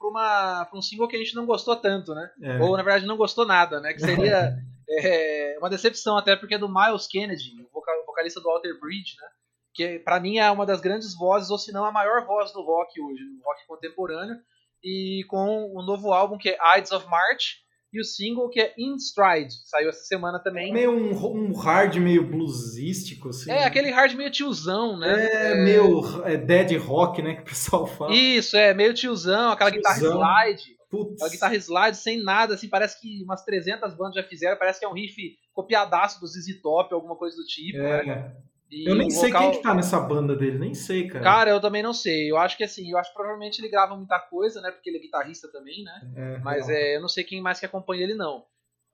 [0.74, 2.32] um single que a gente não gostou tanto, né?
[2.42, 2.60] É.
[2.62, 3.92] Ou na verdade não gostou nada, né?
[3.92, 4.56] Que seria
[4.90, 9.28] é, uma decepção até porque é do Miles Kennedy, o vocalista do Alter Bridge, né?
[9.74, 12.62] Que para mim é uma das grandes vozes, ou se não a maior voz do
[12.62, 14.38] rock hoje, no rock contemporâneo
[14.86, 18.74] e com o novo álbum que é Ides of March e o single que é
[18.78, 20.70] In Stride, saiu essa semana também.
[20.70, 23.50] É meio um, um hard meio bluesístico, assim.
[23.50, 25.26] É, aquele hard meio tiozão, né?
[25.26, 25.56] É, é...
[25.56, 28.14] meio é, dead rock, né, que o pessoal fala.
[28.14, 29.94] Isso, é, meio tiozão, aquela tiozão.
[29.94, 30.76] guitarra slide.
[30.90, 31.14] Putz.
[31.14, 34.86] Aquela guitarra slide sem nada, assim, parece que umas 300 bandas já fizeram, parece que
[34.86, 35.16] é um riff
[35.54, 38.06] copiadaço do ZZ Top, alguma coisa do tipo, é.
[38.06, 38.36] né?
[38.72, 39.42] E eu nem sei vocal...
[39.44, 41.24] quem que tá nessa banda dele, nem sei, cara.
[41.24, 42.30] Cara, eu também não sei.
[42.30, 44.72] Eu acho que assim, eu acho que provavelmente ele grava muita coisa, né?
[44.72, 46.02] Porque ele é guitarrista também, né?
[46.16, 48.44] É, Mas é, eu não sei quem mais que acompanha ele, não.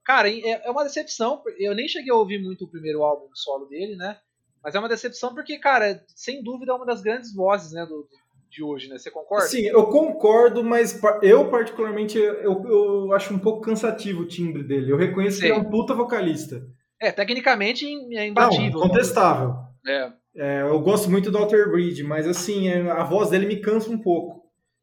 [0.04, 1.42] Cara, é, é uma decepção.
[1.58, 4.18] Eu nem cheguei a ouvir muito o primeiro álbum solo dele, né?
[4.62, 7.84] Mas é uma decepção porque, cara, sem dúvida é uma das grandes vozes, né?
[7.86, 8.06] Do,
[8.52, 8.98] de hoje, né?
[8.98, 9.46] Você concorda?
[9.46, 14.92] Sim, eu concordo, mas eu particularmente eu, eu acho um pouco cansativo o timbre dele.
[14.92, 15.42] Eu reconheço Sim.
[15.42, 16.62] que ele é um puta vocalista.
[17.02, 17.84] É, tecnicamente
[18.14, 18.78] é imbatível.
[18.78, 19.56] Não, contestável.
[19.84, 20.12] É.
[20.36, 20.62] é.
[20.62, 23.98] Eu gosto muito do Alter Bridge, mas assim, é, a voz dele me cansa um
[23.98, 24.40] pouco.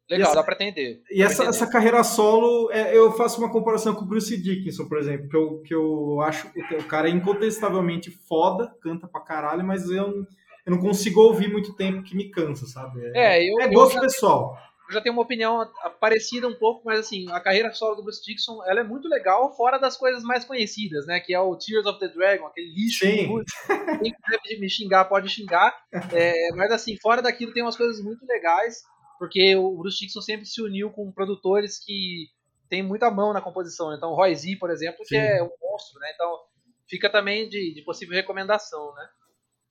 [0.08, 1.00] Legal, essa, dá pra entender.
[1.10, 1.48] e essa, entender.
[1.48, 5.36] essa carreira solo, é, eu faço uma comparação com o Bruce Dickinson, por exemplo, que
[5.36, 10.26] eu, que eu acho que o cara é incontestavelmente foda, canta pra caralho, mas eu,
[10.66, 13.00] eu não consigo ouvir muito tempo que me cansa, sabe?
[13.14, 14.58] É, é eu, é gosto eu pessoal
[14.90, 15.64] eu já tenho uma opinião
[16.00, 19.54] parecida um pouco, mas assim, a carreira solo do Bruce Dixon, ela é muito legal,
[19.56, 21.20] fora das coisas mais conhecidas, né?
[21.20, 23.06] Que é o Tears of the Dragon, aquele lixo.
[23.06, 23.28] Sim.
[24.02, 25.72] Quem quiser me xingar, pode xingar.
[26.12, 28.82] É, mas assim, fora daquilo tem umas coisas muito legais,
[29.18, 32.26] porque o Bruce Dixon sempre se uniu com produtores que
[32.68, 33.94] tem muita mão na composição.
[33.94, 35.08] Então, Roy Z, por exemplo, Sim.
[35.08, 36.10] que é um monstro, né?
[36.14, 36.36] Então,
[36.88, 39.08] fica também de, de possível recomendação, né?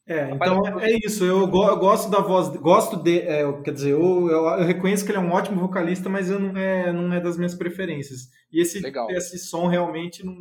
[0.10, 1.24] É, então é isso.
[1.24, 5.06] Eu, go, eu, gosto da voz, gosto de, é, quer dizer, eu, eu, eu, reconheço
[5.06, 8.22] que ele é um ótimo vocalista, mas eu não é, não é das minhas preferências.
[8.52, 10.36] E esse, esse som realmente não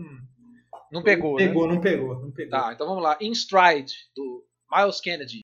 [0.91, 1.75] não pegou, não pegou, né?
[1.75, 2.51] não pegou, não pegou.
[2.51, 3.19] Tá, então vamos lá.
[3.21, 4.43] In Stride do
[4.75, 5.43] Miles Kennedy.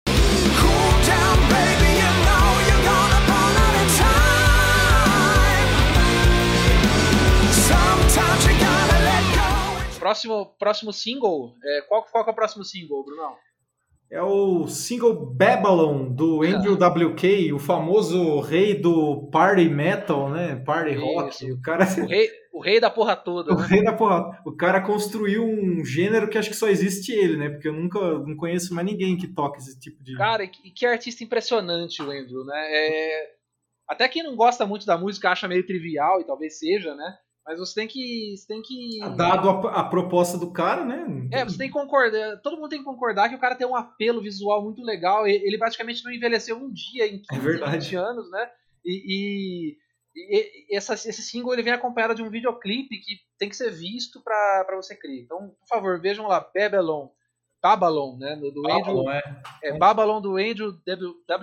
[9.98, 13.36] Próximo, próximo single, é, qual, qual é o próximo single, Brunão?
[14.10, 20.56] É o single Babylon do Andrew WK, o famoso rei do party metal, né?
[20.56, 21.04] Party Isso.
[21.04, 21.52] rock.
[21.52, 23.52] O cara o rei, o rei da porra toda.
[23.54, 23.66] O né?
[23.66, 24.40] rei da porra.
[24.46, 27.48] O cara construiu um gênero que acho que só existe ele, né?
[27.48, 30.70] Porque eu nunca não conheço mais ninguém que toca esse tipo de Cara, e que,
[30.70, 32.56] que artista impressionante o Andrew, né?
[32.56, 33.30] É...
[33.88, 37.16] até quem não gosta muito da música acha meio trivial e talvez seja, né?
[37.46, 38.34] Mas você tem que.
[38.36, 39.00] Você tem que.
[39.16, 41.28] Dado a, a, proposta do cara, né?
[41.30, 42.40] É, você tem que concordar.
[42.40, 45.26] Todo mundo tem que concordar que o cara tem um apelo visual muito legal.
[45.26, 48.50] Ele praticamente não envelheceu um dia em 15, é 20 anos, né?
[48.82, 49.76] E, e,
[50.70, 54.22] e essa, esse single ele vem acompanhado de um videoclipe que tem que ser visto
[54.22, 55.22] para você crer.
[55.22, 57.08] Então, por favor, vejam lá, Babylon.
[57.64, 58.36] Babylon, né?
[58.36, 59.22] Do, Babylon, Andrew, é.
[59.62, 59.78] é.
[59.78, 60.74] Babylon do Andrew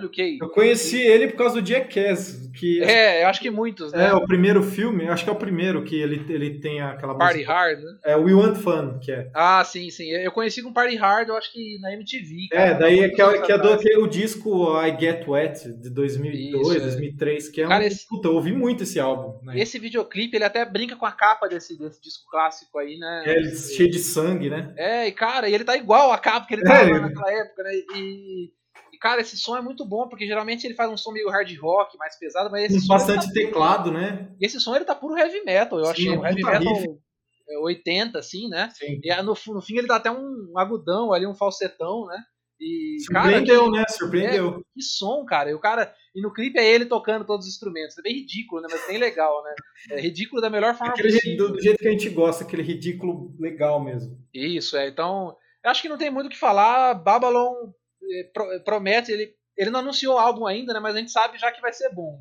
[0.06, 0.38] WK.
[0.40, 2.48] Eu conheci ele por causa do Jackass.
[2.56, 4.10] Que, é, eu acho que muitos, né?
[4.10, 7.38] É, o primeiro filme, acho que é o primeiro que ele, ele tem aquela Party
[7.38, 7.52] música.
[7.52, 7.98] Hard, né?
[8.04, 9.30] É, We Want Fun, que é.
[9.34, 10.10] Ah, sim, sim.
[10.10, 12.48] Eu conheci com Party Hard, eu acho que na MTV.
[12.52, 15.72] Cara, é, daí é que, é, que é do aquele, o disco I Get Wet,
[15.72, 17.86] de 2002, Isso, 2003, que é cara, um...
[17.86, 19.44] Esse, puta, eu ouvi muito esse álbum.
[19.44, 19.58] Né?
[19.58, 23.24] Esse videoclipe, ele até brinca com a capa desse, desse disco clássico aí, né?
[23.26, 24.72] É, ele, cheio de sangue, né?
[24.76, 27.62] É, e cara, e ele tá igual a capa que ele tava é, naquela época,
[27.62, 27.70] né?
[27.74, 28.52] E,
[28.92, 31.52] e, cara, esse som é muito bom, porque geralmente ele faz um som meio hard
[31.58, 34.34] rock, mais pesado, mas esse Com bastante tá teclado, né?
[34.40, 36.18] E esse som ele tá puro heavy metal, eu Sim, achei.
[36.18, 37.02] Um heavy metal riff.
[37.60, 38.70] 80, assim, né?
[38.74, 39.00] Sim.
[39.02, 42.16] E no, no fim ele dá até um agudão ali, um falsetão, né?
[42.62, 43.84] E, Surpreendeu, cara, né?
[43.88, 44.48] Surpreendeu.
[44.50, 45.50] É, que som, cara.
[45.50, 45.92] E o cara.
[46.14, 47.98] E no clipe é ele tocando todos os instrumentos.
[47.98, 48.68] É bem ridículo, né?
[48.70, 49.54] Mas bem legal, né?
[49.90, 51.48] É ridículo da melhor forma aquele possível.
[51.48, 54.16] Do, do jeito que a gente gosta, aquele ridículo legal mesmo.
[54.32, 54.86] Isso, é.
[54.86, 55.36] Então,
[55.70, 56.94] acho que não tem muito o que falar.
[56.94, 57.70] Babylon
[58.10, 60.80] eh, promete, ele, ele não anunciou o álbum ainda, né?
[60.80, 62.20] Mas a gente sabe já que vai ser bom.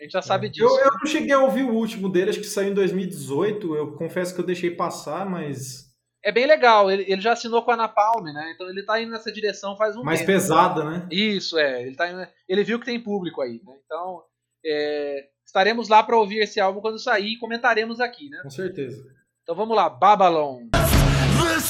[0.00, 0.50] A gente já sabe é.
[0.50, 0.64] disso.
[0.64, 3.76] Eu, eu não cheguei a ouvir o último dele, acho que saiu em 2018.
[3.76, 5.90] Eu confesso que eu deixei passar, mas.
[6.22, 8.52] É bem legal, ele, ele já assinou com a Napalm, né?
[8.54, 10.32] Então ele tá indo nessa direção faz um Mais tempo.
[10.32, 11.08] pesada, né?
[11.10, 11.82] Isso, é.
[11.82, 13.74] Ele, tá indo, ele viu que tem público aí, né?
[13.86, 14.22] Então,
[14.64, 18.40] é, estaremos lá para ouvir esse álbum quando sair e comentaremos aqui, né?
[18.42, 19.02] Com certeza.
[19.42, 20.68] Então vamos lá, Babylon.
[20.70, 21.60] Bom,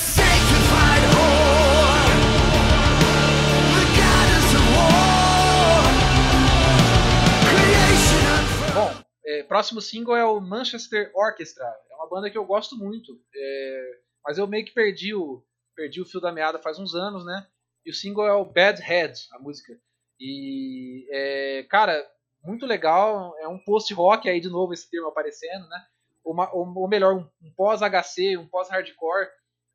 [9.31, 11.65] é, próximo single é o Manchester Orchestra.
[11.91, 15.45] É uma banda que eu gosto muito, é, mas eu meio que perdi o,
[15.77, 17.47] perdi o fio da meada faz uns anos, né?
[17.87, 19.79] E o single é o Bad Head, a música.
[20.19, 22.05] E, é, cara,
[22.43, 23.35] muito legal.
[23.39, 25.87] É um post-rock aí, de novo, esse termo aparecendo, né?
[26.25, 29.29] Uma, ou, melhor, um, um pós-HC, um pós-hardcore.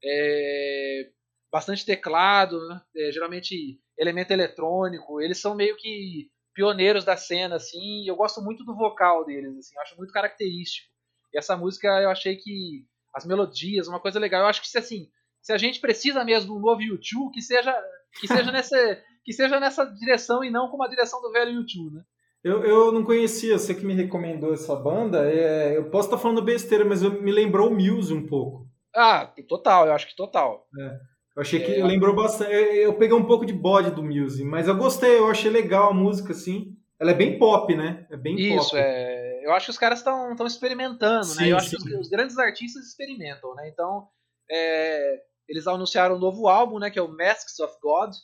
[0.04, 1.10] É,
[1.52, 2.82] bastante teclado, né?
[2.98, 5.22] é, geralmente elemento eletrônico.
[5.22, 8.08] Eles são meio que pioneiros da cena, assim.
[8.08, 9.76] eu gosto muito do vocal deles, assim.
[9.76, 10.88] Eu acho muito característico.
[11.34, 14.42] E essa música eu achei que as melodias, uma coisa legal.
[14.42, 15.10] Eu acho que se assim,
[15.42, 17.76] se a gente precisa mesmo de um novo YouTube, que seja
[18.20, 21.96] que seja nessa que seja nessa direção e não como a direção do velho YouTube,
[21.96, 22.04] né?
[22.44, 25.28] Eu, eu não conhecia, você que me recomendou essa banda.
[25.28, 28.68] É, eu posso estar falando besteira, mas eu, me lembrou o Muse um pouco.
[28.96, 30.68] Ah, total, eu acho que total.
[30.80, 31.00] É.
[31.36, 31.84] Eu achei que é.
[31.84, 32.52] lembrou bastante.
[32.52, 35.94] Eu peguei um pouco de bode do Muse, mas eu gostei, eu achei legal a
[35.94, 36.76] música, assim.
[37.00, 38.08] Ela é bem pop, né?
[38.10, 38.78] É bem Isso, pop.
[38.78, 39.46] é.
[39.46, 41.52] Eu acho que os caras estão experimentando, sim, né?
[41.52, 41.78] Eu acho sim.
[41.78, 43.70] que os, os, grandes artistas experimentam, né?
[43.70, 44.08] Então,
[44.50, 46.90] é, eles anunciaram um novo álbum, né?
[46.90, 48.16] Que é o Masks of God,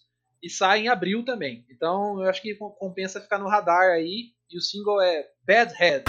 [0.42, 1.66] e sai em abril também.
[1.70, 4.32] Então, eu acho que compensa ficar no radar aí.
[4.50, 6.04] E o single é Bad Head.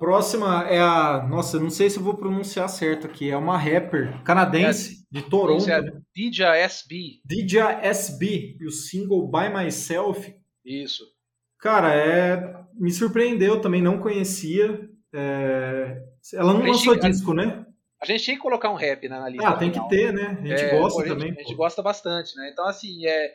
[0.00, 1.24] Próxima é a.
[1.28, 3.30] Nossa, não sei se eu vou pronunciar certo aqui.
[3.30, 5.70] É uma rapper canadense é, de Toronto.
[5.70, 5.80] É
[6.16, 7.20] Dija SB.
[7.24, 8.56] Dija SB.
[8.58, 10.34] E o single By Myself.
[10.64, 11.04] Isso.
[11.60, 12.58] Cara, é.
[12.74, 14.88] Me surpreendeu também, não conhecia.
[15.12, 16.02] É...
[16.32, 17.66] Ela não lançou disco, né?
[18.02, 19.46] A gente tinha que colocar um rap na lista.
[19.46, 20.38] Ah, tem que ter, né?
[20.40, 21.26] A gente é, gosta pô, também.
[21.26, 22.48] A gente, a gente gosta bastante, né?
[22.50, 23.34] Então, assim, é,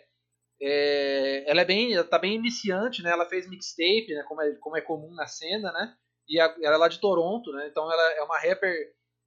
[0.60, 3.12] é, ela é bem, ela tá bem iniciante, né?
[3.12, 4.24] Ela fez mixtape, né?
[4.28, 5.94] Como é, como é comum na cena, né?
[6.28, 7.68] E a, ela é lá de Toronto, né?
[7.68, 8.74] Então ela é uma rapper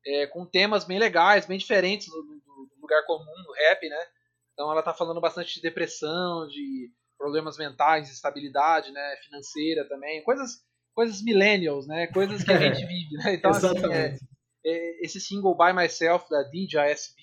[0.07, 4.07] é, com temas bem legais, bem diferentes do, do, do, lugar comum do rap, né?
[4.53, 9.17] Então ela tá falando bastante de depressão, de problemas mentais, estabilidade, né?
[9.25, 10.63] Financeira também, coisas,
[10.95, 12.07] coisas millennials, né?
[12.09, 13.35] Coisas que a gente vive, né?
[13.35, 14.17] Então assim, é,
[14.65, 17.23] é, esse single By Myself da DJ SB,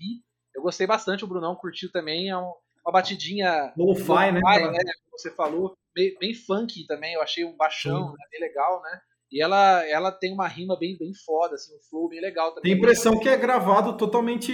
[0.55, 2.53] eu gostei bastante, o Brunão curtiu também, é um,
[2.85, 4.39] uma batidinha lo-fi, né?
[4.39, 4.93] né?
[5.03, 8.27] Como você falou, bem, bem funky também, eu achei um baixão, né?
[8.31, 9.01] bem legal, né?
[9.35, 12.63] E ela, ela tem uma rima bem, bem foda, assim, um flow bem legal também.
[12.63, 14.49] Tem a impressão que é gravado totalmente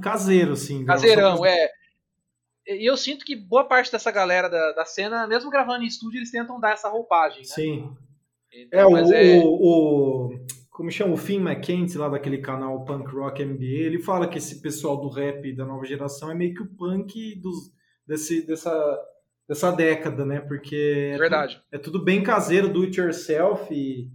[0.00, 0.84] caseiro, assim.
[0.84, 1.68] Caseirão, é.
[2.68, 6.18] E eu sinto que boa parte dessa galera da, da cena, mesmo gravando em estúdio,
[6.18, 7.44] eles tentam dar essa roupagem, né?
[7.44, 7.92] Sim.
[8.52, 9.38] Então, é, o, é...
[9.40, 11.12] O, o, Como chama?
[11.12, 15.08] O Finn McKenzie, lá daquele canal Punk Rock MBA, ele fala que esse pessoal do
[15.08, 17.72] rap da nova geração é meio que o punk dos,
[18.06, 18.70] desse, dessa
[19.48, 20.40] dessa década, né?
[20.40, 21.56] Porque é verdade.
[21.56, 24.10] Tudo, é tudo bem caseiro, do it yourself e,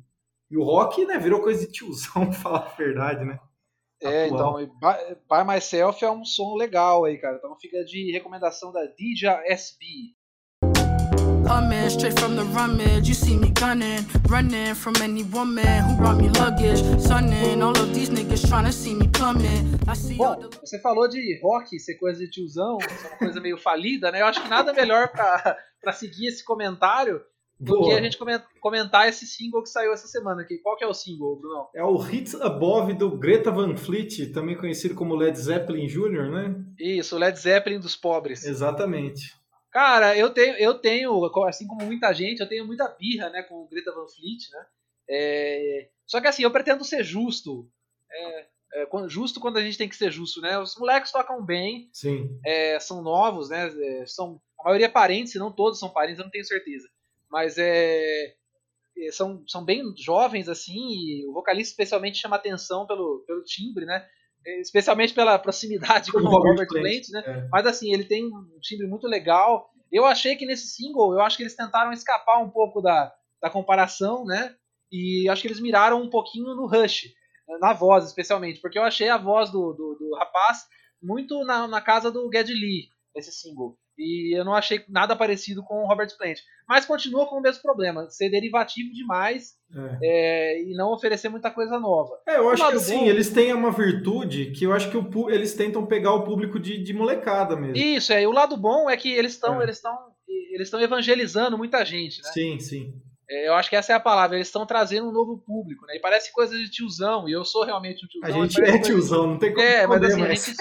[0.50, 3.40] e o rock, né, virou coisa de tiozão, pra falar a verdade, né?
[4.02, 4.62] É, atual.
[4.62, 7.36] então, by, by Myself é um som legal aí, cara.
[7.36, 10.16] Então fica de recomendação da DJ SB.
[11.46, 16.18] Coming straight from the rummage, you see me gunning, running from any woman who brought
[16.18, 17.62] me luggage, sunning.
[17.62, 19.80] All of these niggas trying to see me coming.
[19.88, 23.58] I see Bom, você falou de rock ser coisa de tiozão, ser uma coisa meio
[23.58, 24.22] falida, né?
[24.22, 27.22] Eu acho que nada melhor pra, pra seguir esse comentário
[27.60, 27.90] do Boa.
[27.90, 28.18] que a gente
[28.62, 30.58] comentar esse single que saiu essa semana aqui.
[30.60, 31.68] Qual que é o single, Bruno?
[31.76, 36.56] É o Hits Above do Greta Van Fleet, também conhecido como Led Zeppelin Jr., né?
[36.80, 38.46] Isso, Led Zeppelin dos pobres.
[38.46, 39.39] Exatamente.
[39.72, 43.62] Cara, eu tenho, eu tenho, assim como muita gente, eu tenho muita birra, né, com
[43.64, 44.66] o Greta Van Fleet, né?
[45.08, 47.70] É, só que assim, eu pretendo ser justo.
[48.12, 50.58] É, é, justo quando a gente tem que ser justo, né?
[50.60, 52.40] Os moleques tocam bem, Sim.
[52.46, 53.68] É, são novos, né?
[53.68, 56.90] É, são a maioria é parentes, se não todos são parentes, eu não tenho certeza.
[57.30, 58.36] Mas é,
[59.12, 64.08] são, são bem jovens assim, e o vocalista especialmente chama atenção pelo, pelo timbre, né?
[64.60, 67.24] Especialmente pela proximidade com o Robert Plant, né?
[67.26, 67.48] É.
[67.52, 69.70] Mas assim, ele tem um timbre muito legal.
[69.92, 73.50] Eu achei que nesse single, eu acho que eles tentaram escapar um pouco da, da
[73.50, 74.56] comparação, né?
[74.92, 77.10] E acho que eles miraram um pouquinho no Rush,
[77.60, 80.66] na voz especialmente, porque eu achei a voz do, do, do rapaz
[81.02, 83.78] muito na, na casa do Geddy Lee, esse single.
[84.00, 86.40] E eu não achei nada parecido com o Robert Plant.
[86.68, 89.98] Mas continua com o mesmo problema, ser derivativo demais é.
[90.02, 92.18] É, e não oferecer muita coisa nova.
[92.26, 95.30] É, eu acho que assim, bom, eles têm uma virtude que eu acho que o,
[95.30, 97.76] eles tentam pegar o público de, de molecada mesmo.
[97.76, 98.24] Isso, é.
[98.24, 99.64] E o lado bom é que eles estão é.
[99.64, 102.30] eles estão eles estão evangelizando muita gente, né?
[102.32, 102.94] Sim, sim.
[103.30, 104.38] É, eu acho que essa é a palavra.
[104.38, 105.98] Eles estão trazendo um novo público, né?
[105.98, 107.30] E parece coisa de tiozão.
[107.30, 108.42] E eu sou realmente um tiozão.
[108.42, 109.66] A gente é tiozão, não tem como.
[109.66, 110.56] É, mas assim, a gente,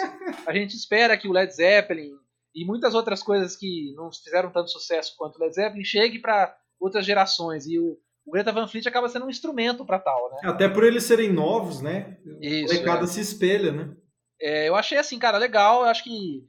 [0.46, 2.12] a gente espera que o Led Zeppelin
[2.60, 6.56] e muitas outras coisas que não fizeram tanto sucesso quanto o Led Zeppelin chegue para
[6.80, 7.66] outras gerações.
[7.66, 10.50] E o, o Greta Van Fleet acaba sendo um instrumento para tal, né?
[10.50, 12.18] Até por eles serem novos, né?
[12.40, 13.06] Isso, o mercado é.
[13.06, 13.96] se espelha, né?
[14.40, 15.82] É, eu achei assim, cara, legal.
[15.82, 16.46] Eu acho que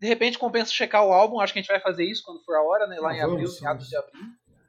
[0.00, 1.40] de repente compensa checar o álbum.
[1.40, 2.98] Acho que a gente vai fazer isso quando for a hora, né?
[2.98, 4.22] Lá ah, em abril, meados de abril.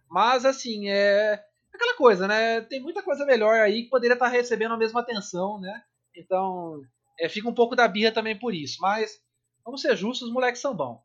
[0.09, 2.61] Mas assim, é aquela coisa, né?
[2.61, 5.81] Tem muita coisa melhor aí que poderia estar tá recebendo a mesma atenção, né?
[6.15, 6.81] Então,
[7.19, 8.77] é, fica um pouco da birra também por isso.
[8.79, 9.19] Mas
[9.65, 10.99] Vamos ser justos, os moleques são bons.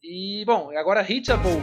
[0.00, 1.60] E, bom, agora Hit a Bowl.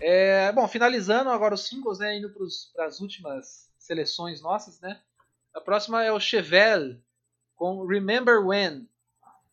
[0.00, 2.32] É, bom, finalizando agora os singles, né, indo
[2.72, 5.00] para as últimas seleções nossas, né?
[5.52, 7.02] A próxima é o Chevelle
[7.56, 8.88] com Remember When.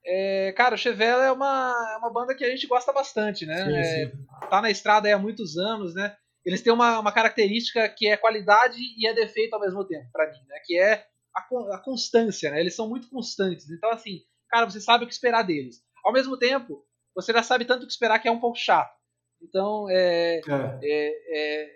[0.05, 3.65] É, cara, o Chevelle é uma, é uma banda que a gente gosta bastante, né?
[3.65, 4.25] Sim, é, sim.
[4.51, 6.15] tá na estrada há muitos anos, né?
[6.47, 10.31] Eles têm uma, uma característica que é qualidade e é defeito ao mesmo tempo, para
[10.31, 10.57] mim, né?
[10.63, 11.05] Que é
[11.35, 11.41] a,
[11.75, 12.61] a, constância, né?
[12.61, 13.69] Eles são muito constantes.
[13.69, 15.83] Então, assim, cara, você sabe o que esperar deles.
[16.05, 18.95] Ao mesmo tempo, você já sabe tanto o que esperar que é um pouco chato.
[19.41, 20.79] Então, é, é.
[20.81, 21.71] é, é,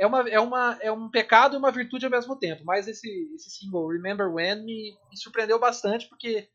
[0.00, 2.64] é, uma, é, uma, é um pecado e uma virtude ao mesmo tempo.
[2.64, 6.48] Mas esse, esse single, Remember When, me, me surpreendeu bastante, porque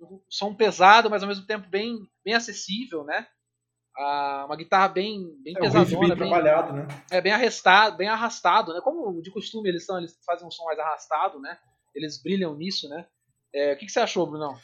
[0.00, 3.28] um som pesado, mas ao mesmo tempo bem, bem acessível, né?
[4.44, 5.86] Uma guitarra bem, bem é, pesadona.
[5.86, 6.86] bem, bem trabalhado, né?
[7.10, 8.80] É, bem arrastado, bem arrastado, né?
[8.82, 11.58] Como de costume eles são, eles fazem um som mais arrastado, né?
[11.94, 13.06] Eles brilham nisso, né?
[13.54, 14.54] É, o que, que você achou, Brunão?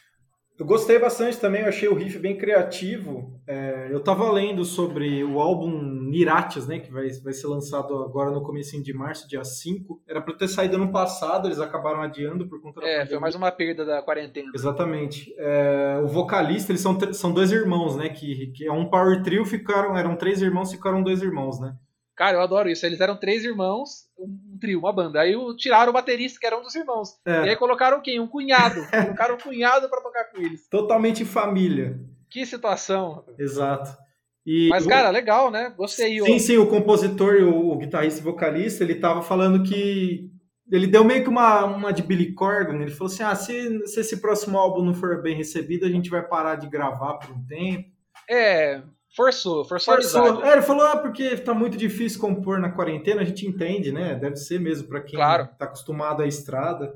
[0.58, 3.40] Eu gostei bastante também, eu achei o riff bem criativo.
[3.46, 5.70] É, eu tava lendo sobre o álbum
[6.12, 10.02] Niratias, né, que vai, vai ser lançado agora no começo de março, dia 5.
[10.06, 13.34] Era para ter saído ano passado, eles acabaram adiando por conta da É, foi mais
[13.34, 14.52] uma perda da quarentena.
[14.54, 15.34] Exatamente.
[15.38, 19.44] É, o vocalista, eles são, são dois irmãos, né, que, que é um power trio,
[19.44, 21.74] ficaram, eram três irmãos, ficaram dois irmãos, né?
[22.16, 22.84] Cara, eu adoro isso.
[22.84, 25.20] Eles eram três irmãos, um, trio, uma banda.
[25.20, 27.16] Aí tiraram o baterista, que era um dos irmãos.
[27.26, 27.46] É.
[27.46, 28.20] E aí colocaram quem?
[28.20, 28.80] Um cunhado.
[28.90, 30.68] colocaram um cunhado para tocar com eles.
[30.68, 31.98] Totalmente família.
[32.30, 33.24] Que situação.
[33.38, 33.96] Exato.
[34.44, 35.72] E Mas, cara, legal, né?
[35.76, 36.20] Gostei.
[36.20, 40.30] Sim, sim, o compositor, o, o guitarrista e vocalista, ele tava falando que.
[40.70, 42.80] Ele deu meio que uma, uma de Billy Corgan.
[42.80, 46.10] Ele falou assim: ah, se, se esse próximo álbum não for bem recebido, a gente
[46.10, 47.88] vai parar de gravar por um tempo.
[48.28, 48.82] É,
[49.14, 50.44] Forçou, forçou, forçou.
[50.44, 54.14] É, ele falou, ah, porque tá muito difícil compor na quarentena, a gente entende, né?
[54.14, 55.48] Deve ser mesmo para quem claro.
[55.58, 56.94] tá acostumado à estrada.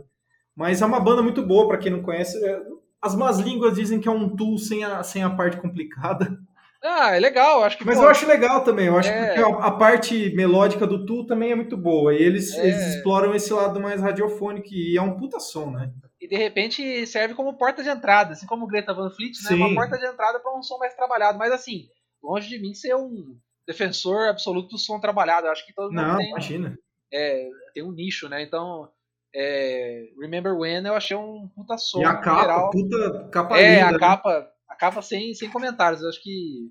[0.57, 2.43] Mas é uma banda muito boa, para quem não conhece.
[2.43, 2.63] É,
[3.03, 6.39] as más línguas dizem que é um tool sem a, sem a parte complicada.
[6.83, 7.85] Ah, é legal, acho que.
[7.85, 9.35] Mas pô, eu acho legal também, eu acho é...
[9.35, 12.15] que a, parte melódica do tool também é muito boa.
[12.15, 12.67] E eles, é...
[12.67, 15.91] eles exploram esse lado mais radiofônico, e é um puta som, né?
[16.21, 19.57] E de repente serve como porta de entrada, assim como o Greta Van Fleet, né?
[19.57, 21.39] Uma porta de entrada para um som mais trabalhado.
[21.39, 21.89] Mas assim,
[22.27, 25.47] longe de mim ser um defensor absoluto do som trabalhado.
[25.47, 26.79] Eu acho que todo mundo Não, tem, imagina.
[27.13, 28.43] É, tem um nicho, né?
[28.43, 28.89] Então,
[29.35, 32.01] é, Remember When eu achei um puta som.
[32.01, 32.71] E a capa, geral.
[32.71, 33.99] puta capa É, linda, a né?
[33.99, 36.03] capa, a capa sem, sem comentários.
[36.03, 36.71] Eu acho que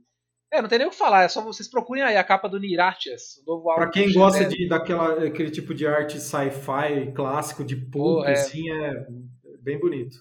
[0.51, 2.59] É, não tem nem o que falar, é só vocês procurem aí a capa do
[2.59, 3.83] Niratias, o novo álbum.
[3.83, 8.31] Pra quem gosta de, daquela, aquele tipo de arte sci-fi clássico de pulp, oh, é.
[8.33, 9.05] assim, é
[9.61, 10.17] bem bonito.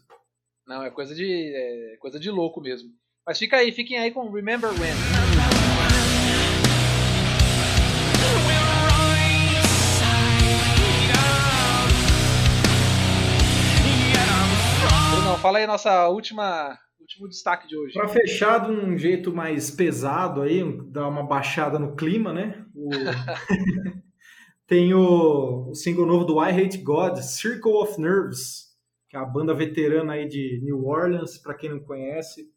[0.66, 2.89] Não, é coisa de, é coisa de louco mesmo.
[3.27, 4.93] Mas fica aí, fiquem aí com Remember When.
[15.41, 17.93] Fala aí nossa última último destaque de hoje.
[17.93, 22.64] Para fechar de um jeito mais pesado aí, dar uma baixada no clima, né?
[22.75, 22.89] O...
[24.66, 28.75] Tem o, o, single novo do I Hate God, Circle of Nerves,
[29.11, 32.54] que é a banda veterana aí de New Orleans, para quem não conhece.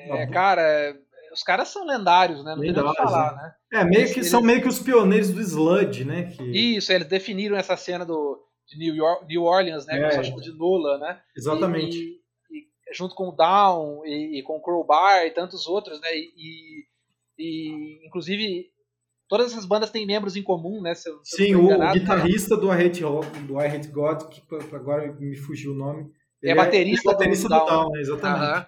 [0.00, 0.30] É, uma...
[0.30, 0.96] cara,
[1.32, 2.54] os caras são lendários, né?
[2.54, 3.54] Não lendários, tem falar, né?
[3.72, 4.30] É, meio eles, que eles...
[4.30, 6.30] são meio que os pioneiros do sludge, né?
[6.30, 6.42] Que...
[6.76, 9.98] Isso, eles definiram essa cena do de New, York, New Orleans, né?
[9.98, 10.20] É.
[10.20, 11.20] Que de Nola, né?
[11.36, 11.96] Exatamente.
[11.96, 16.08] E, junto com o Down e, e com o Crowbar e tantos outros, né?
[16.14, 16.84] E,
[17.38, 18.70] e, inclusive
[19.28, 20.94] todas essas bandas têm membros em comum, né?
[20.94, 23.00] Se, se Sim, o, o, guitarrista do I Hate,
[23.46, 24.42] do I Hate God, que
[24.74, 26.10] agora me fugiu o nome.
[26.42, 28.58] É baterista, é baterista do, do Down, Down exatamente.
[28.58, 28.66] Uhum.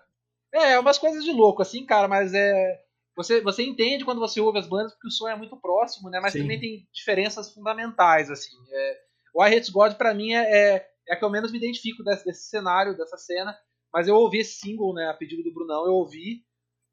[0.53, 2.83] É, umas coisas de louco, assim, cara, mas é.
[3.17, 6.21] Você, você entende quando você ouve as bandas porque o som é muito próximo, né?
[6.21, 6.43] Mas Sim.
[6.43, 8.57] também tem diferenças fundamentais, assim.
[8.71, 8.99] É,
[9.35, 12.05] o I Hate God, pra mim, é, é, é a que eu menos me identifico
[12.05, 13.59] desse, desse cenário, dessa cena.
[13.93, 16.45] Mas eu ouvi esse single, né, a pedido do Brunão, eu ouvi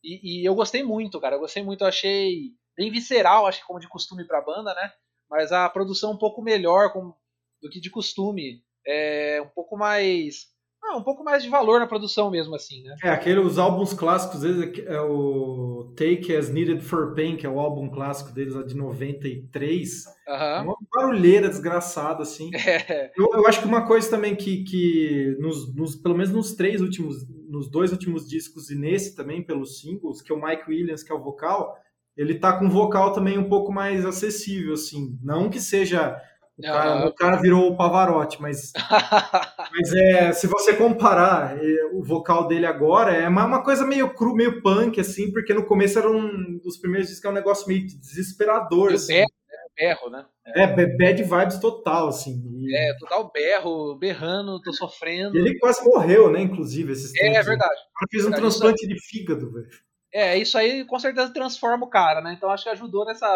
[0.03, 1.35] e, e eu gostei muito, cara.
[1.35, 4.93] Eu gostei muito, eu achei bem visceral, acho que como de costume pra banda, né?
[5.29, 7.13] Mas a produção um pouco melhor com,
[7.61, 8.63] do que de costume.
[8.85, 10.47] É um pouco mais
[10.87, 12.95] ah, um pouco mais de valor na produção mesmo, assim, né?
[13.03, 17.45] É, aquele, os álbuns clássicos deles é, é o Take As Needed for Pain, que
[17.45, 20.05] é o álbum clássico deles de 93.
[20.27, 20.63] Uhum.
[20.63, 22.51] Uma barulheira desgraçada, assim.
[22.65, 23.11] É.
[23.15, 26.81] Eu, eu, acho que uma coisa também que, que nos, nos, pelo menos nos três
[26.81, 31.03] últimos, nos dois últimos discos e nesse também, pelos singles, que é o Mike Williams,
[31.03, 31.75] que é o vocal,
[32.17, 35.17] ele tá com um vocal também um pouco mais acessível, assim.
[35.21, 36.19] Não que seja
[36.57, 38.71] o cara, o cara, virou o Pavarotti, mas,
[39.71, 44.13] mas é, se você comparar é, o vocal dele agora, é uma, uma, coisa meio
[44.13, 47.33] cru, meio punk, assim, porque no começo era um dos primeiros discos que é um
[47.33, 48.93] negócio meio desesperador.
[48.93, 49.13] assim.
[49.13, 49.65] berro, né?
[49.75, 50.25] berro, né?
[50.47, 52.41] É, é, bad vibes total, assim.
[52.61, 52.75] E...
[52.75, 55.37] É, total berro, berrando, tô sofrendo.
[55.37, 57.35] Ele quase morreu, né, inclusive, esses tempos.
[57.35, 57.73] É, é verdade.
[57.73, 59.67] O cara fez um transplante de fígado, velho.
[60.13, 62.33] É, isso aí com certeza transforma o cara, né?
[62.37, 63.27] Então acho que ajudou nessa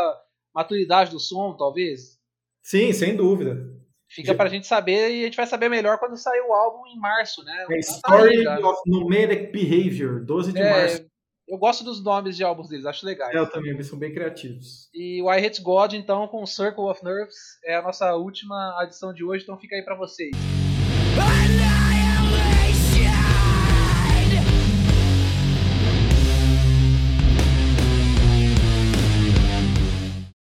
[0.55, 2.18] maturidade do som, talvez.
[2.62, 3.80] Sim, sem dúvida.
[4.10, 6.97] Fica pra gente saber e a gente vai saber melhor quando sair o álbum em
[6.97, 7.68] março, né?
[7.70, 11.05] É Story tá of Nomadic Behavior, 12 de é, março.
[11.47, 13.36] Eu gosto dos nomes de álbuns deles, acho legais.
[13.36, 14.89] É, eu também, eles são bem criativos.
[14.93, 19.14] E o I Hate God, então, com Circle of Nerves, é a nossa última adição
[19.14, 20.32] de hoje, então fica aí pra vocês.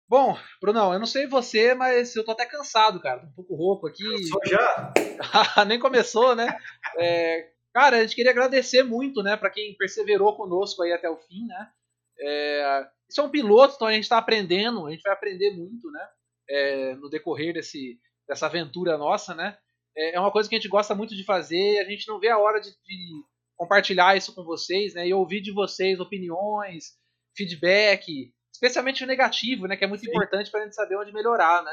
[0.09, 3.19] Bom, Brunão, eu não sei você, mas eu tô até cansado, cara.
[3.19, 4.03] Tô um pouco rouco aqui.
[4.23, 4.93] Só já?
[5.67, 6.47] Nem começou, né?
[6.97, 11.17] É, cara, a gente queria agradecer muito, né, para quem perseverou conosco aí até o
[11.17, 11.69] fim, né?
[12.19, 15.91] É, isso é um piloto, então a gente está aprendendo, a gente vai aprender muito,
[15.91, 16.09] né?
[16.49, 19.59] É, no decorrer desse, dessa aventura nossa, né?
[19.95, 22.29] É, é uma coisa que a gente gosta muito de fazer, a gente não vê
[22.29, 23.23] a hora de, de
[23.55, 25.07] compartilhar isso com vocês, né?
[25.07, 26.97] E ouvir de vocês opiniões,
[27.37, 29.77] feedback, especialmente o negativo, né?
[29.77, 30.09] Que é muito Sim.
[30.09, 31.71] importante para a gente saber onde melhorar, né?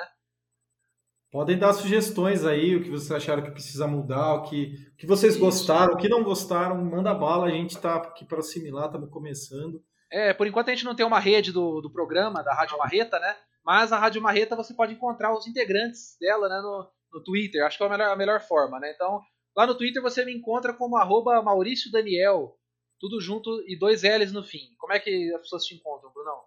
[1.32, 5.06] Podem dar sugestões aí, o que vocês acharam que precisa mudar, o que, o que
[5.06, 5.42] vocês Isso.
[5.42, 9.82] gostaram, o que não gostaram, manda bala, a gente está aqui para assimilar, estamos começando.
[10.10, 13.18] É, por enquanto a gente não tem uma rede do, do programa, da Rádio Marreta,
[13.18, 13.36] né?
[13.64, 17.76] Mas a Rádio Marreta você pode encontrar os integrantes dela né, no, no Twitter, acho
[17.76, 18.92] que é a melhor, a melhor forma, né?
[18.94, 19.20] Então,
[19.56, 22.56] lá no Twitter você me encontra como arroba Maurício Daniel,
[23.00, 24.68] tudo junto e dois L's no fim.
[24.78, 26.40] Como é que as pessoas te encontram, Brunão?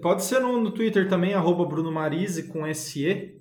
[0.00, 3.36] Pode ser no, no Twitter também, arroba Bruno Marise com SE.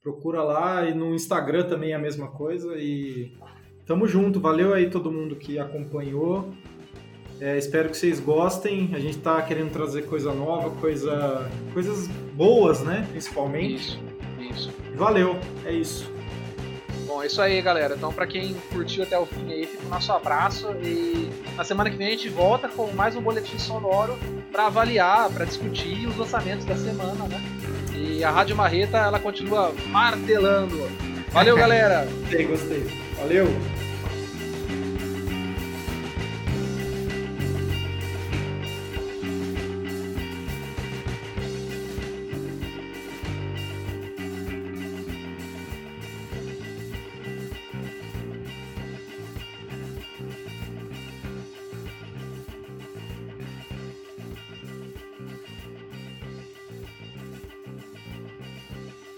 [0.00, 2.76] Procura lá e no Instagram também é a mesma coisa.
[2.76, 3.36] E
[3.84, 4.40] tamo junto.
[4.40, 6.52] Valeu aí todo mundo que acompanhou.
[7.40, 8.90] É, espero que vocês gostem.
[8.94, 13.06] A gente tá querendo trazer coisa nova, coisa, coisas boas, né?
[13.10, 13.74] Principalmente.
[13.74, 14.00] Isso,
[14.38, 14.72] isso.
[14.94, 16.13] Valeu, é isso.
[17.24, 17.94] É isso aí, galera.
[17.96, 21.88] Então, para quem curtiu até o fim aí, fica o nosso abraço e na semana
[21.88, 24.18] que vem a gente volta com mais um boletim sonoro
[24.52, 27.42] para avaliar, para discutir os lançamentos da semana, né?
[27.96, 30.86] E a Rádio Marreta, ela continua martelando.
[31.30, 32.06] Valeu, galera!
[32.20, 32.86] gostei, gostei.
[33.18, 33.73] Valeu!